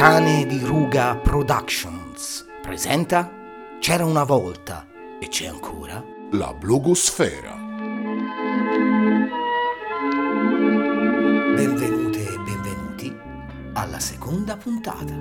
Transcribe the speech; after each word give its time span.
Cane 0.00 0.46
di 0.46 0.58
Ruga 0.64 1.14
Productions 1.16 2.46
presenta 2.62 3.30
C'era 3.80 4.06
una 4.06 4.24
volta 4.24 4.86
e 5.20 5.28
c'è 5.28 5.46
ancora 5.46 6.02
La 6.30 6.54
blogosfera. 6.54 7.54
Benvenute 11.54 12.18
e 12.18 12.38
benvenuti 12.38 13.14
alla 13.74 13.98
seconda 13.98 14.56
puntata. 14.56 15.12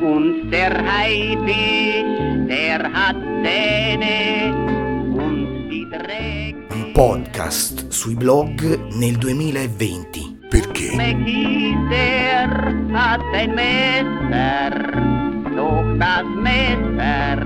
Und 0.00 0.48
der 0.48 0.82
Haifisch, 0.82 2.46
der 2.46 2.90
hat 2.90 3.16
Zähne 3.42 4.54
und 5.12 5.68
die 5.68 5.86
trägt 5.90 6.72
Un 6.72 6.92
podcast 6.92 7.90
sui 7.90 8.14
blog 8.14 8.62
nel 8.94 9.18
2020. 9.18 10.38
Perché? 10.48 10.96
Kieser 12.40 12.88
hat 12.92 13.20
ein 13.34 13.54
Messer, 13.54 14.70
doch 15.54 15.98
das 15.98 16.24
Messer 16.36 17.36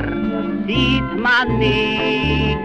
sieht 0.67 1.21
man 1.21 1.49
Schild. 1.59 2.63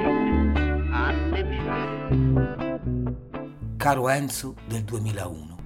Caro 3.77 4.09
Enzo 4.09 4.55
del 4.67 4.83
2001, 4.83 5.57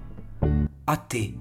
a 0.86 0.96
te 0.98 1.40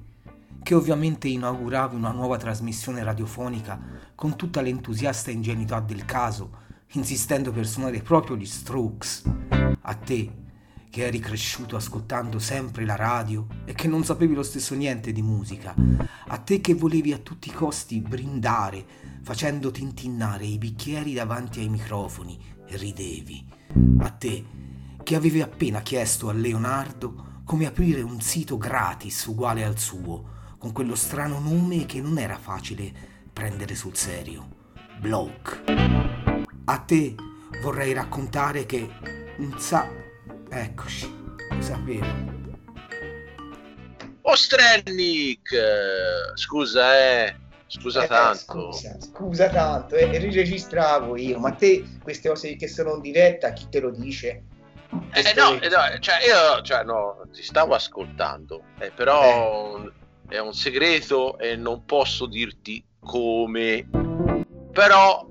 che 0.63 0.75
ovviamente 0.75 1.29
inauguravi 1.29 1.95
una 1.95 2.11
nuova 2.11 2.37
trasmissione 2.37 3.05
radiofonica 3.05 3.79
con 4.15 4.37
tutta 4.37 4.61
l'entusiasta 4.61 5.31
ingenuità 5.31 5.81
del 5.81 6.05
caso, 6.05 6.51
insistendo 6.93 7.53
per 7.53 7.67
suonare 7.67 8.01
proprio 8.01 8.37
gli 8.37 8.47
Strokes, 8.47 9.23
a 9.83 9.95
te 9.95 10.42
che 10.93 11.07
eri 11.07 11.21
cresciuto 11.21 11.75
ascoltando 11.75 12.39
sempre 12.39 12.85
la 12.85 12.97
radio 12.97 13.47
e 13.65 13.73
che 13.73 13.89
non 13.89 14.05
sapevi 14.05 14.35
lo 14.35 14.43
stesso 14.43 14.75
niente 14.75 15.11
di 15.11 15.23
musica, 15.23 15.75
a 16.27 16.37
te 16.37 16.61
che 16.61 16.75
volevi 16.75 17.15
a 17.15 17.19
tutti 17.19 17.49
i 17.49 17.53
costi 17.53 17.99
brindare 17.99 18.85
facendo 19.23 19.71
tintinnare 19.71 20.45
i 20.45 20.59
bicchieri 20.59 21.15
davanti 21.15 21.61
ai 21.61 21.71
microfoni 21.71 22.39
e 22.67 22.77
ridevi, 22.77 23.43
a 24.01 24.11
te 24.11 24.45
che 25.03 25.17
avevi 25.17 25.41
appena 25.41 25.81
chiesto 25.81 26.29
a 26.29 26.35
Leonardo 26.35 27.41
come 27.47 27.65
aprire 27.65 28.03
un 28.03 28.21
sito 28.21 28.59
gratis 28.59 29.25
uguale 29.25 29.65
al 29.65 29.79
suo, 29.79 30.57
con 30.59 30.73
quello 30.73 30.95
strano 30.95 31.41
nome 31.41 31.87
che 31.87 32.03
non 32.03 32.19
era 32.19 32.37
facile 32.37 32.93
prendere 33.33 33.75
sul 33.75 33.97
serio, 33.97 34.47
blog. 35.01 35.65
A 36.67 36.79
te 36.81 37.15
vorrei 37.63 37.95
raccontare 37.95 38.67
che 38.67 38.87
un 39.39 39.55
sa... 39.57 40.02
Eccoci, 40.55 41.11
lo 41.51 41.63
sapevo. 41.63 42.07
Ostrennik! 44.21 45.51
eh, 45.51 46.37
Scusa, 46.37 46.99
eh. 46.99 47.37
Scusa 47.67 48.05
Eh, 48.05 48.07
tanto. 48.07 48.73
Scusa, 48.73 48.97
scusa 49.01 49.49
tanto, 49.49 49.97
eh, 49.97 50.19
riregistravo 50.19 51.17
io, 51.17 51.39
ma 51.39 51.53
te 51.53 51.83
queste 52.03 52.29
cose 52.29 52.55
che 52.57 52.69
sono 52.69 52.97
in 52.97 53.01
diretta, 53.01 53.55
chi 53.55 53.67
te 53.71 53.81
lo 53.81 53.91
dice? 53.91 54.45
Eh, 55.15 55.33
no, 55.35 55.59
eh, 55.59 55.71
no, 55.71 55.99
cioè 56.01 56.17
io 56.27 56.61
cioè, 56.61 56.85
no, 56.85 57.23
ti 57.33 57.43
stavo 57.43 57.75
ascoltando, 57.75 58.63
eh, 58.79 58.91
però 58.91 59.83
è 60.29 60.39
un 60.39 60.53
segreto 60.53 61.39
e 61.39 61.57
non 61.57 61.87
posso 61.87 62.27
dirti 62.27 62.85
come. 63.01 63.89
Però 64.71 65.27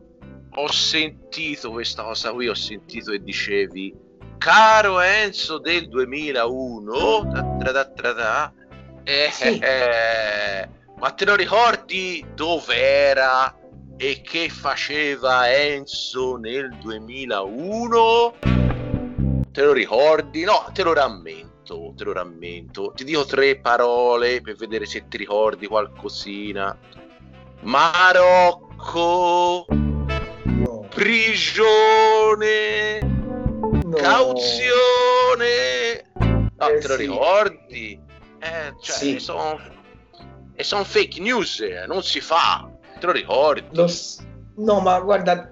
ho 0.54 0.72
sentito 0.72 1.70
questa 1.70 2.02
cosa 2.02 2.32
qui, 2.34 2.48
ho 2.48 2.56
sentito 2.56 3.12
e 3.12 3.22
dicevi, 3.22 3.96
caro 4.42 5.00
Enzo 5.00 5.60
del 5.60 5.88
2001, 5.88 7.30
ta- 7.32 7.56
tra- 7.60 7.72
ta- 7.72 7.86
tra- 7.86 8.16
ta", 8.16 8.52
eh, 9.04 9.30
Sì. 9.32 9.60
eh, 9.60 10.68
ma 10.98 11.12
te 11.12 11.26
lo 11.26 11.36
ricordi 11.36 12.26
dov'era 12.34 13.56
e 13.98 14.22
che 14.24 14.50
faceva 14.50 15.48
Enzo 15.52 16.38
nel 16.38 16.76
2001? 16.82 18.34
Te 19.52 19.64
lo 19.64 19.74
ricordi? 19.74 20.44
No, 20.44 20.72
te 20.74 20.82
lo 20.82 20.94
rammento, 20.94 21.94
te 21.96 22.04
lo 22.04 22.14
rammento. 22.14 22.94
Ti 22.96 23.04
dico 23.04 23.24
tre 23.26 23.60
parole 23.60 24.42
per 24.42 24.56
vedere 24.56 24.88
se 24.88 25.08
ti 25.08 25.18
ricordi 25.18 25.68
qualcosina. 25.68 26.76
Marocco, 27.62 29.68
prigione, 30.90 33.20
no. 33.92 33.98
cauzione. 34.02 36.04
No, 36.58 36.68
Eh, 36.70 36.80
te 36.80 36.88
lo 36.88 36.94
sì. 36.96 37.02
ricordi? 37.02 38.00
Eh, 38.40 38.74
cioè, 38.82 38.96
Sì. 38.96 39.20
sono 39.20 39.60
e 40.56 40.64
sono 40.64 40.84
fake 40.84 41.20
news, 41.20 41.60
eh, 41.62 41.86
non 41.88 42.04
si 42.04 42.20
fa. 42.20 42.70
Te 43.00 43.06
lo 43.06 43.12
ricordi? 43.12 43.64
Lo 43.72 43.88
s- 43.88 44.24
no, 44.58 44.80
ma 44.80 45.00
guarda, 45.00 45.52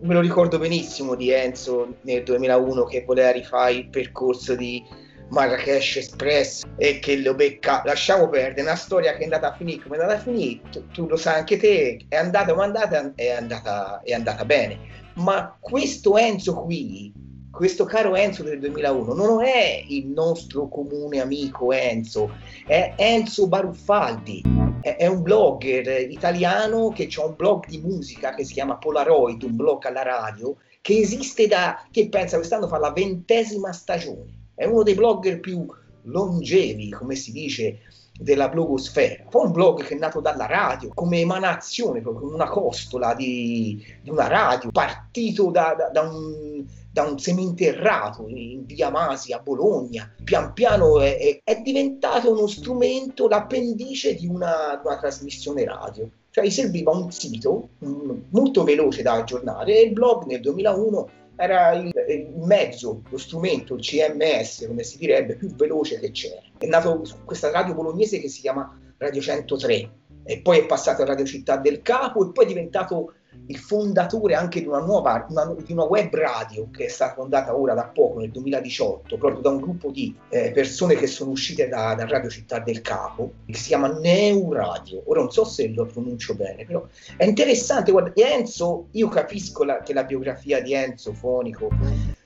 me 0.00 0.14
lo 0.14 0.20
ricordo 0.20 0.58
benissimo 0.58 1.14
di 1.14 1.30
Enzo 1.30 1.96
nel 2.02 2.22
2001 2.22 2.84
che 2.84 3.04
voleva 3.04 3.30
rifare 3.32 3.72
il 3.72 3.88
percorso 3.90 4.54
di 4.54 4.82
Marrakesh 5.28 5.96
Express 5.96 6.62
e 6.78 6.98
che 7.00 7.16
lo 7.18 7.34
becca. 7.34 7.82
Lasciamo 7.84 8.28
perdere, 8.28 8.62
una 8.62 8.76
storia 8.76 9.12
che 9.12 9.20
è 9.20 9.24
andata 9.24 9.52
a 9.52 9.56
finire 9.56 9.82
come 9.82 9.96
è 9.96 10.00
andata 10.00 10.20
a 10.20 10.22
finire, 10.22 10.60
tu, 10.70 10.86
tu 10.88 11.06
lo 11.08 11.16
sai 11.16 11.38
anche 11.40 11.56
te, 11.58 11.98
è 12.08 12.16
andata 12.16 12.52
come 12.52 12.62
è 12.64 12.66
andata, 12.66 13.12
è 13.14 13.30
andata, 13.30 14.00
è 14.04 14.12
andata 14.12 14.44
bene. 14.46 14.78
Ma 15.16 15.54
questo 15.60 16.16
Enzo 16.16 16.62
qui, 16.62 17.12
questo 17.56 17.86
caro 17.86 18.14
Enzo 18.14 18.42
del 18.42 18.60
2001, 18.60 19.14
non 19.14 19.42
è 19.42 19.82
il 19.88 20.08
nostro 20.08 20.68
comune 20.68 21.20
amico 21.20 21.72
Enzo, 21.72 22.30
è 22.66 22.92
Enzo 22.96 23.46
Baruffaldi 23.48 24.42
è, 24.82 25.06
un 25.06 25.22
blogger 25.22 26.10
italiano 26.10 26.90
che 26.90 27.08
ha 27.16 27.24
un 27.24 27.34
blog 27.34 27.66
di 27.66 27.78
musica 27.78 28.34
che 28.34 28.44
si 28.44 28.52
chiama 28.52 28.76
Polaroid, 28.76 29.42
un 29.42 29.56
blog 29.56 29.86
alla 29.86 30.02
radio, 30.02 30.56
che 30.82 30.98
esiste 30.98 31.46
da, 31.46 31.82
che 31.90 32.10
pensa 32.10 32.36
quest'anno 32.36 32.68
fa 32.68 32.76
la 32.78 32.92
ventesima 32.92 33.72
stagione. 33.72 34.50
È 34.54 34.66
uno 34.66 34.82
dei 34.82 34.94
blogger 34.94 35.40
più 35.40 35.66
longevi, 36.02 36.90
come 36.90 37.14
si 37.14 37.32
dice, 37.32 37.78
della 38.12 38.50
blogosfera. 38.50 39.24
Poi 39.30 39.46
un 39.46 39.52
blog 39.52 39.82
che 39.82 39.94
è 39.94 39.98
nato 39.98 40.20
dalla 40.20 40.46
radio, 40.46 40.90
come 40.92 41.20
emanazione, 41.20 42.02
proprio 42.02 42.22
come 42.24 42.34
una 42.34 42.50
costola 42.50 43.14
di, 43.14 43.82
di 44.02 44.10
una 44.10 44.28
radio, 44.28 44.70
partito 44.70 45.50
da, 45.50 45.74
da- 45.76 45.88
da 45.88 46.02
un, 46.02 46.64
da 46.96 47.02
un 47.02 47.18
seminterrato 47.18 48.26
in 48.26 48.64
via 48.64 48.88
Masi 48.88 49.34
a 49.34 49.38
Bologna, 49.40 50.10
pian 50.24 50.54
piano 50.54 50.98
è, 50.98 51.42
è- 51.44 51.60
diventato 51.60 52.32
uno 52.32 52.46
strumento, 52.46 53.28
l'appendice 53.28 54.14
di 54.14 54.26
una, 54.26 54.80
una 54.82 54.96
trasmissione 54.96 55.66
radio. 55.66 56.08
Cioè 56.30 56.46
gli 56.46 56.50
serviva 56.50 56.92
un 56.92 57.12
sito 57.12 57.68
mm, 57.84 58.20
molto 58.30 58.64
veloce 58.64 59.02
da 59.02 59.12
aggiornare 59.12 59.76
e 59.76 59.82
il 59.82 59.92
blog 59.92 60.24
nel 60.24 60.40
2001 60.40 61.08
era 61.36 61.72
il, 61.74 61.92
il 62.08 62.32
mezzo, 62.38 63.02
lo 63.10 63.18
strumento, 63.18 63.74
il 63.74 63.82
CMS, 63.82 64.64
come 64.66 64.82
si 64.82 64.96
direbbe, 64.96 65.36
più 65.36 65.54
veloce 65.54 66.00
che 66.00 66.12
c'era. 66.12 66.40
È 66.56 66.64
nato 66.64 67.02
questa 67.26 67.50
radio 67.50 67.74
bolognese 67.74 68.20
che 68.20 68.30
si 68.30 68.40
chiama 68.40 68.74
Radio 68.96 69.20
103 69.20 69.90
e 70.24 70.40
poi 70.40 70.60
è 70.60 70.64
passato 70.64 71.02
a 71.02 71.04
Radio 71.04 71.26
Città 71.26 71.58
del 71.58 71.82
Capo 71.82 72.26
e 72.26 72.32
poi 72.32 72.44
è 72.44 72.48
diventato 72.48 73.12
il 73.48 73.58
fondatore 73.58 74.34
anche 74.34 74.60
di 74.60 74.66
una 74.66 74.80
nuova 74.80 75.24
una- 75.28 75.54
di 75.64 75.72
una 75.72 75.84
web 75.84 76.12
radio 76.14 76.68
che 76.70 76.86
è 76.86 76.88
stata 76.88 77.14
fondata 77.14 77.56
ora 77.56 77.74
da 77.74 77.84
poco 77.84 78.18
nel 78.18 78.30
2018 78.30 79.16
proprio 79.16 79.40
da 79.40 79.50
un 79.50 79.60
gruppo 79.60 79.90
di 79.90 80.14
eh, 80.30 80.50
persone 80.52 80.94
che 80.96 81.06
sono 81.06 81.30
uscite 81.30 81.68
da, 81.68 81.94
da 81.94 82.06
Radio 82.06 82.28
Città 82.28 82.58
del 82.58 82.80
Capo 82.80 83.32
che 83.46 83.54
si 83.54 83.68
chiama 83.68 83.88
Neu 83.88 84.52
Radio. 84.52 85.02
Ora 85.06 85.20
non 85.20 85.30
so 85.30 85.44
se 85.44 85.68
lo 85.68 85.86
pronuncio 85.86 86.34
bene 86.34 86.64
però 86.64 86.84
è 87.16 87.24
interessante. 87.24 87.92
Guarda 87.92 88.12
Enzo 88.14 88.88
io 88.92 89.08
capisco 89.08 89.62
la- 89.64 89.78
che 89.82 89.92
la 89.92 90.04
biografia 90.04 90.60
di 90.60 90.74
Enzo 90.74 91.12
Fonico 91.12 91.68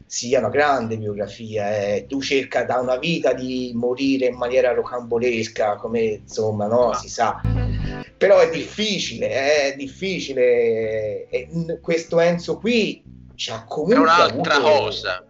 sia 0.07 0.41
una 0.41 0.49
grande 0.49 0.99
biografia 0.99 1.77
eh. 1.77 2.07
tu 2.09 2.21
cerca 2.21 2.65
da 2.65 2.81
una 2.81 2.97
vita 2.97 3.33
di 3.33 3.71
morire 3.77 4.27
in 4.27 4.37
maniera 4.37 4.73
rocambolesca 4.73 5.77
come 5.77 6.01
insomma 6.01 6.67
no 6.67 6.93
si 6.95 7.09
sa 7.09 7.41
però 8.21 8.39
è 8.41 8.51
difficile, 8.51 9.29
è 9.31 9.75
difficile. 9.79 11.27
E 11.31 11.49
questo 11.81 12.21
Enzo 12.21 12.59
qui 12.59 13.03
c'ha 13.35 13.63
È 13.63 13.65
comunque 13.67 13.97
un'altra 13.97 14.57
avuto- 14.57 14.79
cosa. 14.79 15.27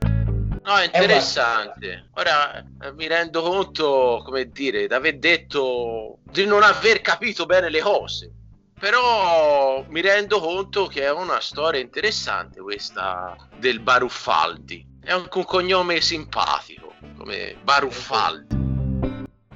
No, 0.65 0.77
è 0.77 0.87
interessante. 0.87 2.09
Ora 2.15 2.59
eh, 2.59 2.93
mi 2.95 3.07
rendo 3.07 3.43
conto, 3.43 4.21
come 4.25 4.51
dire, 4.51 4.89
di 4.89 4.93
aver 4.93 5.19
detto 5.19 6.19
di 6.33 6.45
non 6.45 6.65
aver 6.65 7.01
capito 7.01 7.47
bene 7.47 7.71
le 7.71 7.79
cose. 7.79 8.33
Però 8.81 9.85
mi 9.89 10.01
rendo 10.01 10.41
conto 10.41 10.87
che 10.87 11.03
è 11.03 11.13
una 11.13 11.39
storia 11.41 11.81
interessante 11.81 12.61
questa 12.61 13.37
del 13.57 13.79
Baruffaldi. 13.79 14.85
È 15.01 15.13
anche 15.13 15.39
un 15.39 15.45
cognome 15.45 16.01
simpatico, 16.01 16.93
come 17.17 17.55
Baruffaldi. 17.63 18.59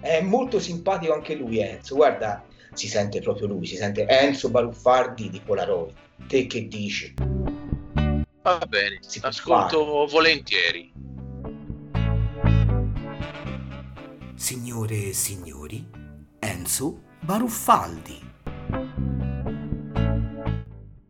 È 0.00 0.20
molto 0.20 0.60
simpatico 0.60 1.14
anche 1.14 1.34
lui, 1.34 1.58
Enzo. 1.60 1.96
Guarda, 1.96 2.44
si 2.74 2.88
sente 2.88 3.20
proprio 3.20 3.46
lui, 3.46 3.66
si 3.66 3.76
sente 3.76 4.06
Enzo 4.06 4.50
Baruffardi 4.50 5.30
di 5.30 5.40
Polaroid. 5.40 5.94
Te 6.26 6.46
che 6.46 6.68
dici? 6.68 7.14
Va 8.42 8.58
bene, 8.68 8.98
Si 9.00 9.20
ascolto 9.22 10.06
volentieri. 10.06 10.92
Signore 14.34 15.06
e 15.06 15.12
signori, 15.14 15.86
Enzo 16.40 17.00
Baruffaldi. 17.20 18.32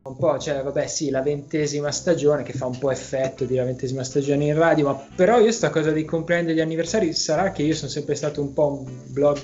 Un 0.05 0.16
po', 0.16 0.38
cioè, 0.38 0.62
vabbè, 0.62 0.87
sì, 0.87 1.11
la 1.11 1.22
ventesima 1.22 1.90
stagione 1.90 2.44
che 2.44 2.52
fa 2.52 2.66
un 2.66 2.78
po' 2.78 2.93
effetto 2.93 3.44
di 3.44 3.56
la 3.56 3.64
ventesima 3.64 4.05
stagione 4.05 4.44
in 4.44 4.55
radio, 4.55 4.87
ma 4.87 4.94
però 5.16 5.40
io 5.40 5.50
sta 5.50 5.70
cosa 5.70 5.90
di 5.90 6.05
comprendere 6.05 6.56
gli 6.56 6.61
anniversari 6.61 7.12
sarà 7.12 7.50
che 7.50 7.64
io 7.64 7.75
sono 7.75 7.90
sempre 7.90 8.14
stato 8.14 8.40
un 8.40 8.52
po' 8.52 8.84
un 8.84 9.12
blog, 9.12 9.40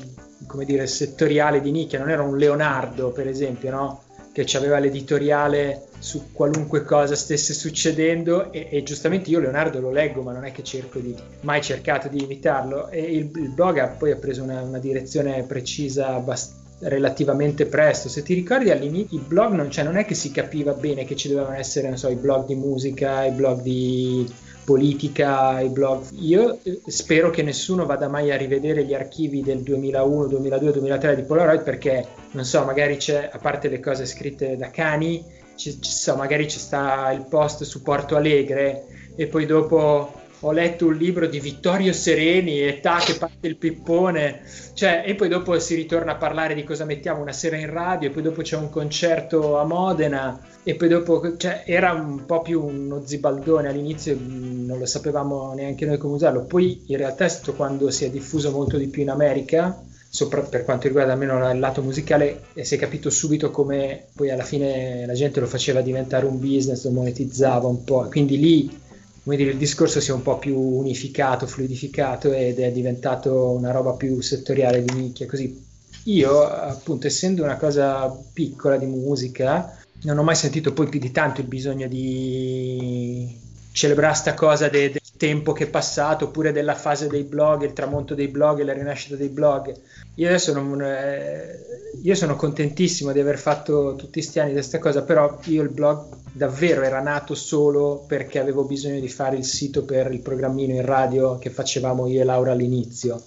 come 0.50 0.64
dire, 0.64 0.88
settoriale 0.88 1.60
di 1.60 1.70
nicchia, 1.70 2.00
non 2.00 2.10
ero 2.10 2.24
un 2.24 2.36
Leonardo, 2.36 3.12
per 3.12 3.28
esempio, 3.28 3.70
no? 3.70 4.02
Che 4.32 4.44
aveva 4.56 4.78
l'editoriale 4.78 5.86
su 5.98 6.32
qualunque 6.32 6.82
cosa 6.82 7.14
stesse 7.14 7.52
succedendo 7.52 8.50
e, 8.52 8.68
e, 8.70 8.82
giustamente 8.82 9.30
io 9.30 9.38
Leonardo 9.38 9.80
lo 9.80 9.90
leggo 9.90 10.22
ma 10.22 10.32
non 10.32 10.44
è 10.44 10.52
che 10.52 10.62
cerco 10.62 10.98
di 10.98 11.14
mai 11.42 11.60
cercato 11.60 12.08
di 12.08 12.22
imitarlo 12.22 12.88
e 12.88 13.00
il, 13.00 13.30
il 13.34 13.50
blog 13.50 13.78
ha, 13.78 13.88
poi 13.88 14.12
ha 14.12 14.16
preso 14.16 14.42
una, 14.42 14.62
una 14.62 14.78
direzione 14.78 15.42
precisa 15.42 16.14
abbastanza 16.14 16.59
relativamente 16.80 17.66
presto. 17.66 18.08
Se 18.08 18.22
ti 18.22 18.34
ricordi 18.34 18.70
all'inizio 18.70 19.18
i 19.18 19.22
blog 19.26 19.52
non, 19.52 19.70
cioè, 19.70 19.84
non 19.84 19.96
è 19.96 20.04
che 20.04 20.14
si 20.14 20.30
capiva 20.30 20.72
bene 20.72 21.04
che 21.04 21.16
ci 21.16 21.28
dovevano 21.28 21.56
essere, 21.56 21.96
so, 21.96 22.08
i 22.08 22.16
blog 22.16 22.46
di 22.46 22.54
musica, 22.54 23.24
i 23.24 23.32
blog 23.32 23.60
di 23.60 24.26
politica, 24.64 25.60
i 25.60 25.68
blog. 25.68 26.04
Io 26.20 26.58
eh, 26.62 26.80
spero 26.86 27.30
che 27.30 27.42
nessuno 27.42 27.86
vada 27.86 28.08
mai 28.08 28.30
a 28.30 28.36
rivedere 28.36 28.84
gli 28.84 28.94
archivi 28.94 29.42
del 29.42 29.62
2001, 29.62 30.26
2002, 30.26 30.72
2003 30.72 31.16
di 31.16 31.22
Polaroid 31.22 31.62
perché 31.62 32.06
non 32.32 32.44
so, 32.44 32.64
magari 32.64 32.96
c'è, 32.96 33.28
a 33.32 33.38
parte 33.38 33.68
le 33.68 33.80
cose 33.80 34.06
scritte 34.06 34.56
da 34.56 34.70
cani, 34.70 35.24
ci, 35.56 35.80
ci 35.80 35.90
so, 35.90 36.14
magari 36.16 36.46
c'è 36.46 36.58
sta 36.58 37.10
il 37.12 37.26
post 37.28 37.64
su 37.64 37.82
Porto 37.82 38.16
Alegre 38.16 38.84
e 39.16 39.26
poi 39.26 39.44
dopo 39.44 40.19
ho 40.42 40.52
letto 40.52 40.86
un 40.86 40.96
libro 40.96 41.26
di 41.26 41.38
Vittorio 41.38 41.92
Sereni 41.92 42.62
e 42.62 42.80
ta 42.80 42.98
che 43.04 43.16
parte 43.16 43.46
il 43.46 43.56
pippone, 43.56 44.40
cioè, 44.72 45.02
e 45.04 45.14
poi 45.14 45.28
dopo 45.28 45.58
si 45.58 45.74
ritorna 45.74 46.12
a 46.12 46.16
parlare 46.16 46.54
di 46.54 46.64
cosa 46.64 46.86
mettiamo 46.86 47.20
una 47.20 47.32
sera 47.32 47.56
in 47.56 47.70
radio, 47.70 48.08
e 48.08 48.12
poi 48.12 48.22
dopo 48.22 48.40
c'è 48.40 48.56
un 48.56 48.70
concerto 48.70 49.58
a 49.58 49.64
Modena, 49.64 50.40
e 50.62 50.74
poi 50.76 50.88
dopo 50.88 51.36
cioè, 51.36 51.64
era 51.66 51.92
un 51.92 52.24
po' 52.24 52.40
più 52.40 52.64
uno 52.64 53.02
zibaldone. 53.04 53.68
All'inizio, 53.68 54.16
non 54.18 54.78
lo 54.78 54.86
sapevamo 54.86 55.52
neanche 55.52 55.84
noi 55.84 55.98
come 55.98 56.14
usarlo, 56.14 56.44
poi 56.44 56.84
in 56.86 56.96
realtà 56.96 57.26
è 57.26 57.28
stato 57.28 57.54
quando 57.54 57.90
si 57.90 58.06
è 58.06 58.10
diffuso 58.10 58.50
molto 58.50 58.78
di 58.78 58.86
più 58.86 59.02
in 59.02 59.10
America, 59.10 59.82
sopra, 60.08 60.40
per 60.40 60.64
quanto 60.64 60.86
riguarda 60.86 61.12
almeno 61.12 61.50
il 61.50 61.58
lato 61.58 61.82
musicale, 61.82 62.44
e 62.54 62.64
si 62.64 62.76
è 62.76 62.78
capito 62.78 63.10
subito 63.10 63.50
come 63.50 64.06
poi 64.14 64.30
alla 64.30 64.42
fine 64.42 65.04
la 65.04 65.12
gente 65.12 65.38
lo 65.38 65.46
faceva 65.46 65.82
diventare 65.82 66.24
un 66.24 66.38
business, 66.40 66.84
lo 66.84 66.92
monetizzava 66.92 67.66
un 67.66 67.84
po', 67.84 68.08
quindi 68.08 68.38
lì 68.38 68.88
come 69.30 69.42
dire, 69.42 69.52
il 69.52 69.58
discorso 69.58 70.00
sia 70.00 70.12
un 70.12 70.22
po' 70.22 70.38
più 70.38 70.58
unificato, 70.58 71.46
fluidificato 71.46 72.32
ed 72.32 72.58
è 72.58 72.72
diventato 72.72 73.50
una 73.50 73.70
roba 73.70 73.92
più 73.92 74.20
settoriale 74.20 74.82
di 74.82 74.92
nicchia. 74.92 75.26
Così 75.26 75.64
io, 76.06 76.42
appunto, 76.42 77.06
essendo 77.06 77.44
una 77.44 77.56
cosa 77.56 78.12
piccola 78.32 78.76
di 78.76 78.86
musica, 78.86 79.78
non 80.02 80.18
ho 80.18 80.24
mai 80.24 80.34
sentito 80.34 80.72
poi 80.72 80.88
più 80.88 80.98
di 80.98 81.12
tanto 81.12 81.42
il 81.42 81.46
bisogno 81.46 81.86
di 81.86 83.32
celebrare 83.72 84.14
sta 84.14 84.34
cosa 84.34 84.68
de- 84.68 84.90
del 84.90 85.00
tempo 85.16 85.52
che 85.52 85.64
è 85.64 85.68
passato, 85.68 86.26
oppure 86.26 86.52
della 86.52 86.74
fase 86.74 87.06
dei 87.06 87.24
blog, 87.24 87.62
il 87.64 87.72
tramonto 87.72 88.14
dei 88.14 88.28
blog 88.28 88.60
e 88.60 88.64
la 88.64 88.72
rinascita 88.72 89.16
dei 89.16 89.28
blog. 89.28 89.74
Io 90.14 90.26
adesso 90.26 90.52
non, 90.52 90.80
eh, 90.82 91.58
io 92.02 92.14
sono 92.14 92.36
contentissimo 92.36 93.12
di 93.12 93.20
aver 93.20 93.38
fatto 93.38 93.94
tutti 93.96 94.20
questi 94.20 94.40
anni 94.40 94.52
questa 94.52 94.78
cosa, 94.78 95.02
però 95.02 95.38
io 95.44 95.62
il 95.62 95.70
blog 95.70 96.18
davvero 96.32 96.82
era 96.82 97.00
nato 97.00 97.34
solo 97.34 98.04
perché 98.06 98.38
avevo 98.38 98.64
bisogno 98.64 99.00
di 99.00 99.08
fare 99.08 99.36
il 99.36 99.44
sito 99.44 99.84
per 99.84 100.12
il 100.12 100.20
programmino 100.20 100.74
in 100.74 100.84
radio 100.84 101.38
che 101.38 101.50
facevamo 101.50 102.06
io 102.06 102.20
e 102.20 102.24
Laura 102.24 102.52
all'inizio. 102.52 103.22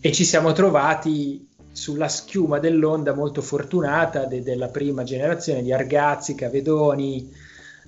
E 0.00 0.12
ci 0.12 0.24
siamo 0.24 0.52
trovati 0.52 1.48
sulla 1.72 2.08
schiuma 2.08 2.58
dell'onda 2.58 3.14
molto 3.14 3.40
fortunata 3.40 4.26
de- 4.26 4.42
della 4.42 4.68
prima 4.68 5.04
generazione 5.04 5.62
di 5.62 5.72
Argazzi, 5.72 6.34
Cavedoni, 6.34 7.32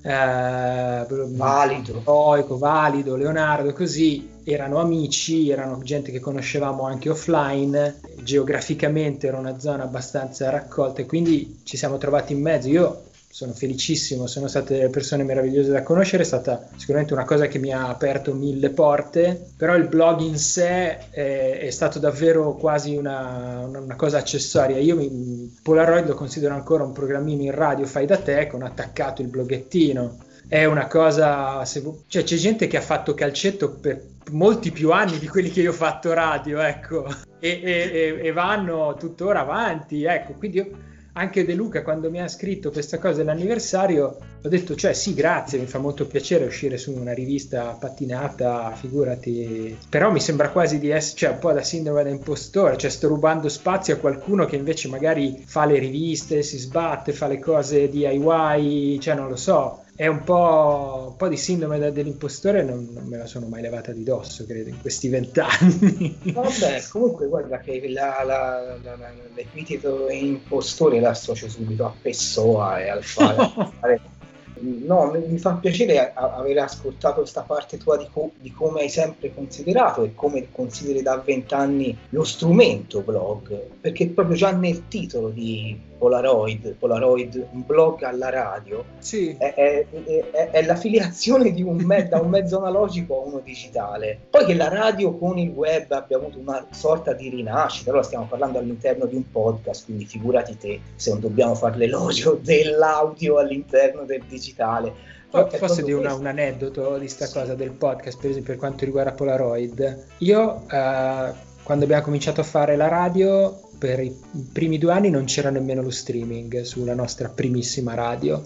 eh, 0.06 1.06
Valido. 1.30 2.02
Oico, 2.04 2.58
Valido, 2.58 3.16
Leonardo, 3.16 3.72
così 3.72 4.32
erano 4.44 4.78
amici, 4.78 5.48
erano 5.48 5.80
gente 5.82 6.12
che 6.12 6.20
conoscevamo 6.20 6.82
anche 6.82 7.08
offline, 7.08 8.00
geograficamente 8.22 9.26
era 9.26 9.38
una 9.38 9.58
zona 9.58 9.84
abbastanza 9.84 10.50
raccolta 10.50 11.00
e 11.00 11.06
quindi 11.06 11.60
ci 11.64 11.78
siamo 11.78 11.96
trovati 11.96 12.34
in 12.34 12.42
mezzo. 12.42 12.68
Io 12.68 13.02
sono 13.34 13.52
felicissimo, 13.52 14.28
sono 14.28 14.46
state 14.46 14.88
persone 14.90 15.24
meravigliose 15.24 15.72
da 15.72 15.82
conoscere, 15.82 16.22
è 16.22 16.24
stata 16.26 16.68
sicuramente 16.76 17.14
una 17.14 17.24
cosa 17.24 17.48
che 17.48 17.58
mi 17.58 17.72
ha 17.72 17.88
aperto 17.88 18.32
mille 18.32 18.70
porte, 18.70 19.46
però 19.56 19.74
il 19.74 19.88
blog 19.88 20.20
in 20.20 20.38
sé 20.38 21.10
è, 21.10 21.58
è 21.58 21.70
stato 21.70 21.98
davvero 21.98 22.54
quasi 22.54 22.94
una, 22.94 23.66
una, 23.66 23.96
cosa 23.96 24.18
accessoria. 24.18 24.78
Io 24.78 24.94
mi, 24.94 25.52
Polaroid 25.64 26.06
lo 26.06 26.14
considero 26.14 26.54
ancora 26.54 26.84
un 26.84 26.92
programmino 26.92 27.42
in 27.42 27.50
radio 27.50 27.86
fai 27.86 28.06
da 28.06 28.18
te 28.18 28.46
con 28.46 28.62
attaccato 28.62 29.20
il 29.20 29.26
bloggettino. 29.26 30.18
È 30.46 30.64
una 30.64 30.86
cosa, 30.86 31.64
se, 31.64 31.82
cioè 32.06 32.22
c'è 32.22 32.36
gente 32.36 32.68
che 32.68 32.76
ha 32.76 32.82
fatto 32.82 33.14
calcetto 33.14 33.70
per 33.72 34.00
molti 34.30 34.70
più 34.70 34.92
anni 34.92 35.18
di 35.18 35.26
quelli 35.26 35.50
che 35.50 35.60
io 35.60 35.70
ho 35.70 35.74
fatto 35.74 36.12
radio, 36.12 36.60
ecco, 36.60 37.04
e, 37.40 37.60
e, 37.64 38.16
e 38.22 38.30
vanno 38.32 38.94
tuttora 38.96 39.40
avanti, 39.40 40.04
ecco, 40.04 40.34
quindi 40.34 40.58
io 40.58 40.92
anche 41.14 41.44
De 41.44 41.54
Luca 41.54 41.82
quando 41.82 42.10
mi 42.10 42.20
ha 42.20 42.28
scritto 42.28 42.70
questa 42.70 42.98
cosa 42.98 43.18
dell'anniversario 43.18 44.18
ho 44.42 44.48
detto 44.48 44.74
cioè 44.74 44.92
sì 44.92 45.14
grazie 45.14 45.58
mi 45.58 45.66
fa 45.66 45.78
molto 45.78 46.06
piacere 46.06 46.44
uscire 46.44 46.76
su 46.76 46.92
una 46.92 47.14
rivista 47.14 47.76
pattinata 47.78 48.72
figurati. 48.74 49.76
Però 49.88 50.10
mi 50.10 50.20
sembra 50.20 50.50
quasi 50.50 50.78
di 50.78 50.90
essere 50.90 51.16
cioè 51.16 51.30
un 51.30 51.38
po' 51.38 51.52
da 51.52 51.62
sindrome 51.62 52.02
da 52.02 52.10
impostore 52.10 52.76
cioè 52.76 52.90
sto 52.90 53.08
rubando 53.08 53.48
spazio 53.48 53.94
a 53.94 53.98
qualcuno 53.98 54.44
che 54.44 54.56
invece 54.56 54.88
magari 54.88 55.42
fa 55.46 55.64
le 55.64 55.78
riviste 55.78 56.42
si 56.42 56.58
sbatte 56.58 57.12
fa 57.12 57.28
le 57.28 57.38
cose 57.38 57.88
DIY 57.88 58.98
cioè 59.00 59.14
non 59.14 59.28
lo 59.28 59.36
so 59.36 59.83
è 59.96 60.06
un 60.06 60.24
po', 60.24 61.06
un 61.10 61.16
po', 61.16 61.28
di 61.28 61.36
sindrome 61.36 61.92
dell'impostore, 61.92 62.64
non, 62.64 62.88
non, 62.92 63.04
me 63.04 63.16
la 63.16 63.26
sono 63.26 63.46
mai 63.46 63.62
levata 63.62 63.92
di 63.92 64.02
dosso, 64.02 64.44
credo, 64.44 64.68
in 64.68 64.80
questi 64.80 65.08
vent'anni. 65.10 66.18
Vabbè, 66.32 66.82
comunque 66.90 67.26
guarda 67.26 67.58
che 67.58 67.88
la, 67.88 68.22
la, 68.24 68.78
la, 68.82 69.12
l'epiteto 69.34 70.08
impostore 70.10 71.00
l'associo 71.00 71.48
subito 71.48 71.86
a 71.86 71.94
Pessoa 72.00 72.80
e 72.80 72.88
al 72.88 73.04
fare 73.04 74.00
no, 74.60 75.10
mi 75.10 75.38
fa 75.38 75.54
piacere 75.54 76.12
aver 76.14 76.58
ascoltato 76.58 77.20
questa 77.20 77.42
parte 77.42 77.76
tua 77.76 77.96
di, 77.96 78.08
co- 78.10 78.32
di, 78.38 78.52
come 78.52 78.82
hai 78.82 78.88
sempre 78.88 79.34
considerato 79.34 80.02
e 80.02 80.14
come 80.14 80.48
consideri 80.50 81.02
da 81.02 81.16
vent'anni 81.18 81.96
lo 82.10 82.24
strumento 82.24 83.00
blog, 83.00 83.56
perché 83.80 84.08
proprio 84.08 84.36
già 84.36 84.52
nel 84.52 84.88
titolo 84.88 85.28
di 85.28 85.78
Polaroid, 86.04 86.74
Polaroid 86.74 87.46
un 87.52 87.64
blog 87.64 88.02
alla 88.02 88.28
radio, 88.28 88.84
sì. 88.98 89.34
è, 89.38 89.54
è, 89.54 89.86
è, 89.88 90.50
è, 90.50 90.66
la 90.66 90.74
filiazione 90.74 91.50
di 91.50 91.62
un 91.62 91.76
me- 91.76 92.08
da 92.08 92.20
un 92.20 92.28
mezzo 92.28 92.58
analogico 92.58 93.22
a 93.22 93.26
uno 93.26 93.40
digitale. 93.42 94.18
Poi 94.28 94.44
che 94.44 94.54
la 94.54 94.68
radio 94.68 95.16
con 95.16 95.38
il 95.38 95.48
web 95.48 95.90
abbia 95.92 96.18
avuto 96.18 96.38
una 96.38 96.66
sorta 96.72 97.14
di 97.14 97.30
rinascita, 97.30 97.88
allora 97.88 98.04
stiamo 98.04 98.26
parlando 98.28 98.58
all'interno 98.58 99.06
di 99.06 99.16
un 99.16 99.30
podcast, 99.30 99.86
quindi 99.86 100.04
figurati 100.04 100.58
te 100.58 100.80
se 100.94 101.10
non 101.10 101.20
dobbiamo 101.20 101.54
fare 101.54 101.78
l'elogio 101.78 102.38
dell'audio 102.42 103.38
all'interno 103.38 104.04
del 104.04 104.24
digitale. 104.28 105.12
Posso 105.30 105.82
dire 105.82 105.98
una, 105.98 106.14
un 106.14 106.26
aneddoto 106.26 106.98
di 106.98 107.08
sta 107.08 107.24
sì. 107.24 107.32
cosa 107.32 107.54
del 107.54 107.70
podcast, 107.70 108.20
per 108.20 108.30
esempio 108.30 108.52
per 108.52 108.60
quanto 108.60 108.84
riguarda 108.84 109.12
Polaroid? 109.12 110.06
Io 110.18 110.64
uh, 110.70 111.34
quando 111.64 111.84
abbiamo 111.84 112.02
cominciato 112.02 112.42
a 112.42 112.44
fare 112.44 112.76
la 112.76 112.88
radio 112.88 113.58
per 113.78 113.98
i 113.98 114.14
primi 114.52 114.78
due 114.78 114.92
anni 114.92 115.10
non 115.10 115.24
c'era 115.24 115.50
nemmeno 115.50 115.82
lo 115.82 115.90
streaming 115.90 116.60
sulla 116.60 116.94
nostra 116.94 117.28
primissima 117.28 117.94
radio. 117.94 118.42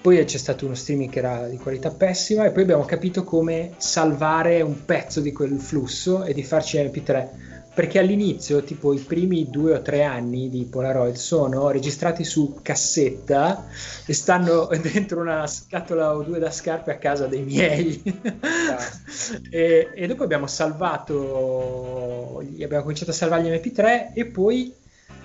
Poi 0.00 0.22
c'è 0.24 0.38
stato 0.38 0.66
uno 0.66 0.74
streaming 0.74 1.10
che 1.10 1.18
era 1.18 1.48
di 1.48 1.56
qualità 1.56 1.90
pessima 1.90 2.44
e 2.44 2.50
poi 2.50 2.62
abbiamo 2.62 2.84
capito 2.84 3.24
come 3.24 3.72
salvare 3.78 4.60
un 4.60 4.84
pezzo 4.84 5.20
di 5.20 5.32
quel 5.32 5.58
flusso 5.58 6.24
e 6.24 6.34
di 6.34 6.42
farci 6.42 6.78
MP3 6.78 7.28
perché 7.74 7.98
all'inizio, 7.98 8.62
tipo 8.62 8.92
i 8.92 8.98
primi 8.98 9.48
due 9.48 9.74
o 9.74 9.82
tre 9.82 10.02
anni 10.02 10.50
di 10.50 10.64
Polaroid 10.64 11.14
sono 11.14 11.70
registrati 11.70 12.22
su 12.22 12.58
cassetta 12.60 13.66
e 14.04 14.12
stanno 14.12 14.68
dentro 14.80 15.20
una 15.20 15.46
scatola 15.46 16.14
o 16.14 16.22
due 16.22 16.38
da 16.38 16.50
scarpe 16.50 16.92
a 16.92 16.98
casa 16.98 17.26
dei 17.26 17.42
miei. 17.42 18.02
Ah. 18.40 18.78
e, 19.50 19.88
e, 19.94 20.06
dopo 20.06 20.22
abbiamo 20.22 20.46
salvato, 20.46 22.42
abbiamo 22.62 22.82
cominciato 22.82 23.10
a 23.10 23.14
salvare 23.14 23.42
gli 23.42 23.48
MP3 23.48 24.12
e 24.12 24.26
poi 24.26 24.74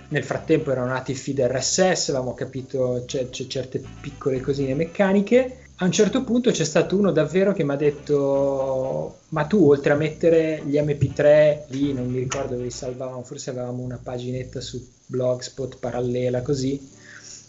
nel 0.09 0.23
frattempo 0.23 0.71
erano 0.71 0.87
nati 0.87 1.11
i 1.11 1.15
feed 1.15 1.41
RSS, 1.41 2.09
avevamo 2.09 2.33
capito 2.33 3.03
c'è, 3.05 3.29
c'è 3.29 3.45
certe 3.47 3.83
piccole 3.99 4.39
cosine 4.39 4.73
meccaniche 4.73 5.66
a 5.79 5.85
un 5.85 5.91
certo 5.91 6.23
punto 6.23 6.49
c'è 6.49 6.63
stato 6.63 6.97
uno 6.97 7.11
davvero 7.11 7.53
che 7.53 7.63
mi 7.63 7.71
ha 7.71 7.75
detto 7.75 9.19
ma 9.29 9.45
tu 9.45 9.69
oltre 9.69 9.93
a 9.93 9.95
mettere 9.95 10.63
gli 10.65 10.75
mp3 10.77 11.65
lì 11.67 11.93
non 11.93 12.07
mi 12.07 12.19
ricordo 12.19 12.53
dove 12.53 12.63
li 12.63 12.71
salvavamo 12.71 13.21
forse 13.23 13.51
avevamo 13.51 13.83
una 13.83 13.99
paginetta 14.01 14.59
su 14.59 14.83
blogspot 15.05 15.77
parallela 15.77 16.41
così 16.41 16.79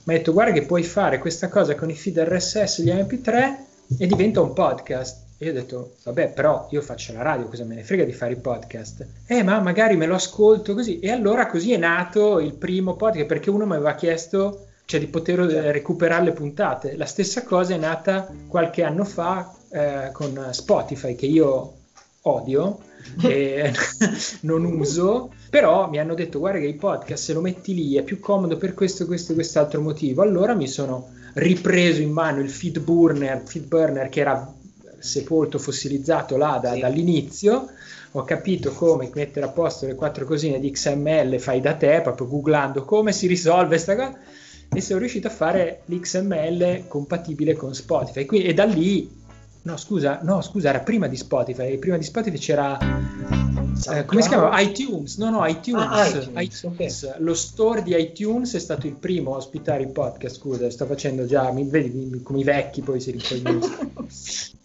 mi 0.04 0.14
ha 0.14 0.16
detto 0.18 0.32
guarda 0.32 0.52
che 0.52 0.66
puoi 0.66 0.82
fare 0.82 1.18
questa 1.18 1.48
cosa 1.48 1.74
con 1.74 1.88
i 1.88 1.94
feed 1.94 2.18
RSS 2.18 2.82
gli 2.82 2.90
mp3 2.90 3.56
e 3.98 4.06
diventa 4.06 4.42
un 4.42 4.52
podcast 4.52 5.26
E 5.38 5.44
io 5.46 5.52
ho 5.52 5.54
detto, 5.54 5.94
vabbè, 6.02 6.32
però 6.32 6.66
io 6.72 6.82
faccio 6.82 7.12
la 7.12 7.22
radio, 7.22 7.46
cosa 7.46 7.64
me 7.64 7.76
ne 7.76 7.84
frega 7.84 8.02
di 8.02 8.12
fare 8.12 8.32
i 8.32 8.36
podcast? 8.36 9.06
Eh, 9.24 9.44
ma 9.44 9.60
magari 9.60 9.96
me 9.96 10.06
lo 10.06 10.16
ascolto 10.16 10.74
così. 10.74 10.98
E 10.98 11.12
allora 11.12 11.46
così 11.46 11.72
è 11.72 11.76
nato 11.76 12.40
il 12.40 12.54
primo 12.54 12.96
podcast, 12.96 13.26
perché 13.26 13.48
uno 13.48 13.64
mi 13.64 13.74
aveva 13.74 13.94
chiesto 13.94 14.67
cioè 14.88 15.00
di 15.00 15.06
poter 15.08 15.38
recuperare 15.38 16.24
le 16.24 16.32
puntate. 16.32 16.96
La 16.96 17.04
stessa 17.04 17.42
cosa 17.42 17.74
è 17.74 17.76
nata 17.76 18.26
qualche 18.46 18.84
anno 18.84 19.04
fa 19.04 19.54
eh, 19.68 20.08
con 20.12 20.48
Spotify, 20.52 21.14
che 21.14 21.26
io 21.26 21.74
odio 22.22 22.78
e 23.20 23.70
non 24.40 24.64
uso, 24.64 25.30
però 25.50 25.90
mi 25.90 25.98
hanno 25.98 26.14
detto 26.14 26.38
guarda 26.38 26.60
che 26.60 26.64
i 26.68 26.74
podcast 26.74 27.22
se 27.22 27.34
lo 27.34 27.42
metti 27.42 27.74
lì 27.74 27.96
è 27.96 28.02
più 28.02 28.18
comodo 28.18 28.56
per 28.56 28.72
questo, 28.72 29.04
questo 29.04 29.32
e 29.32 29.34
quest'altro 29.34 29.82
motivo. 29.82 30.22
Allora 30.22 30.54
mi 30.54 30.66
sono 30.66 31.10
ripreso 31.34 32.00
in 32.00 32.10
mano 32.10 32.40
il 32.40 32.48
feed 32.48 32.80
burner, 32.80 33.42
feed 33.44 33.66
burner 33.66 34.08
che 34.08 34.20
era 34.20 34.54
sepolto, 34.98 35.58
fossilizzato 35.58 36.38
là 36.38 36.58
da, 36.62 36.72
sì. 36.72 36.80
dall'inizio, 36.80 37.68
ho 38.12 38.24
capito 38.24 38.72
come 38.72 39.10
mettere 39.12 39.44
a 39.44 39.50
posto 39.50 39.84
le 39.84 39.94
quattro 39.94 40.24
cosine 40.24 40.58
di 40.58 40.70
XML 40.70 41.38
fai 41.38 41.60
da 41.60 41.74
te, 41.74 42.00
proprio 42.02 42.26
googlando 42.26 42.86
come 42.86 43.12
si 43.12 43.26
risolve 43.26 43.66
questa 43.66 43.94
cosa, 43.94 44.18
e 44.72 44.80
sono 44.80 44.98
riuscito 44.98 45.28
a 45.28 45.30
fare 45.30 45.82
l'XML 45.86 46.86
compatibile 46.88 47.54
con 47.54 47.74
Spotify. 47.74 48.24
Quindi, 48.24 48.48
e 48.48 48.54
da 48.54 48.64
lì, 48.64 49.10
no 49.62 49.76
scusa, 49.76 50.20
no 50.22 50.40
scusa, 50.40 50.70
era 50.70 50.80
prima 50.80 51.06
di 51.06 51.16
Spotify, 51.16 51.78
prima 51.78 51.96
di 51.96 52.04
Spotify 52.04 52.38
c'era 52.38 52.78
eh, 53.86 54.04
come 54.04 54.22
si 54.22 54.28
chiama? 54.28 54.60
iTunes, 54.60 55.18
no 55.18 55.30
no 55.30 55.46
iTunes, 55.46 55.86
ah, 55.88 56.06
iTunes, 56.06 56.28
iTunes. 56.34 57.02
Okay. 57.02 57.22
lo 57.22 57.34
store 57.34 57.82
di 57.82 57.94
iTunes 57.96 58.54
è 58.54 58.58
stato 58.58 58.86
il 58.86 58.94
primo 58.94 59.34
a 59.34 59.36
ospitare 59.36 59.82
il 59.82 59.90
podcast, 59.90 60.36
scusa, 60.36 60.68
sto 60.68 60.84
facendo 60.86 61.26
già, 61.26 61.50
mi 61.52 61.64
vedi 61.64 62.20
come 62.22 62.40
i 62.40 62.44
vecchi 62.44 62.82
poi 62.82 63.00
si 63.00 63.12
ricogliano. 63.12 63.60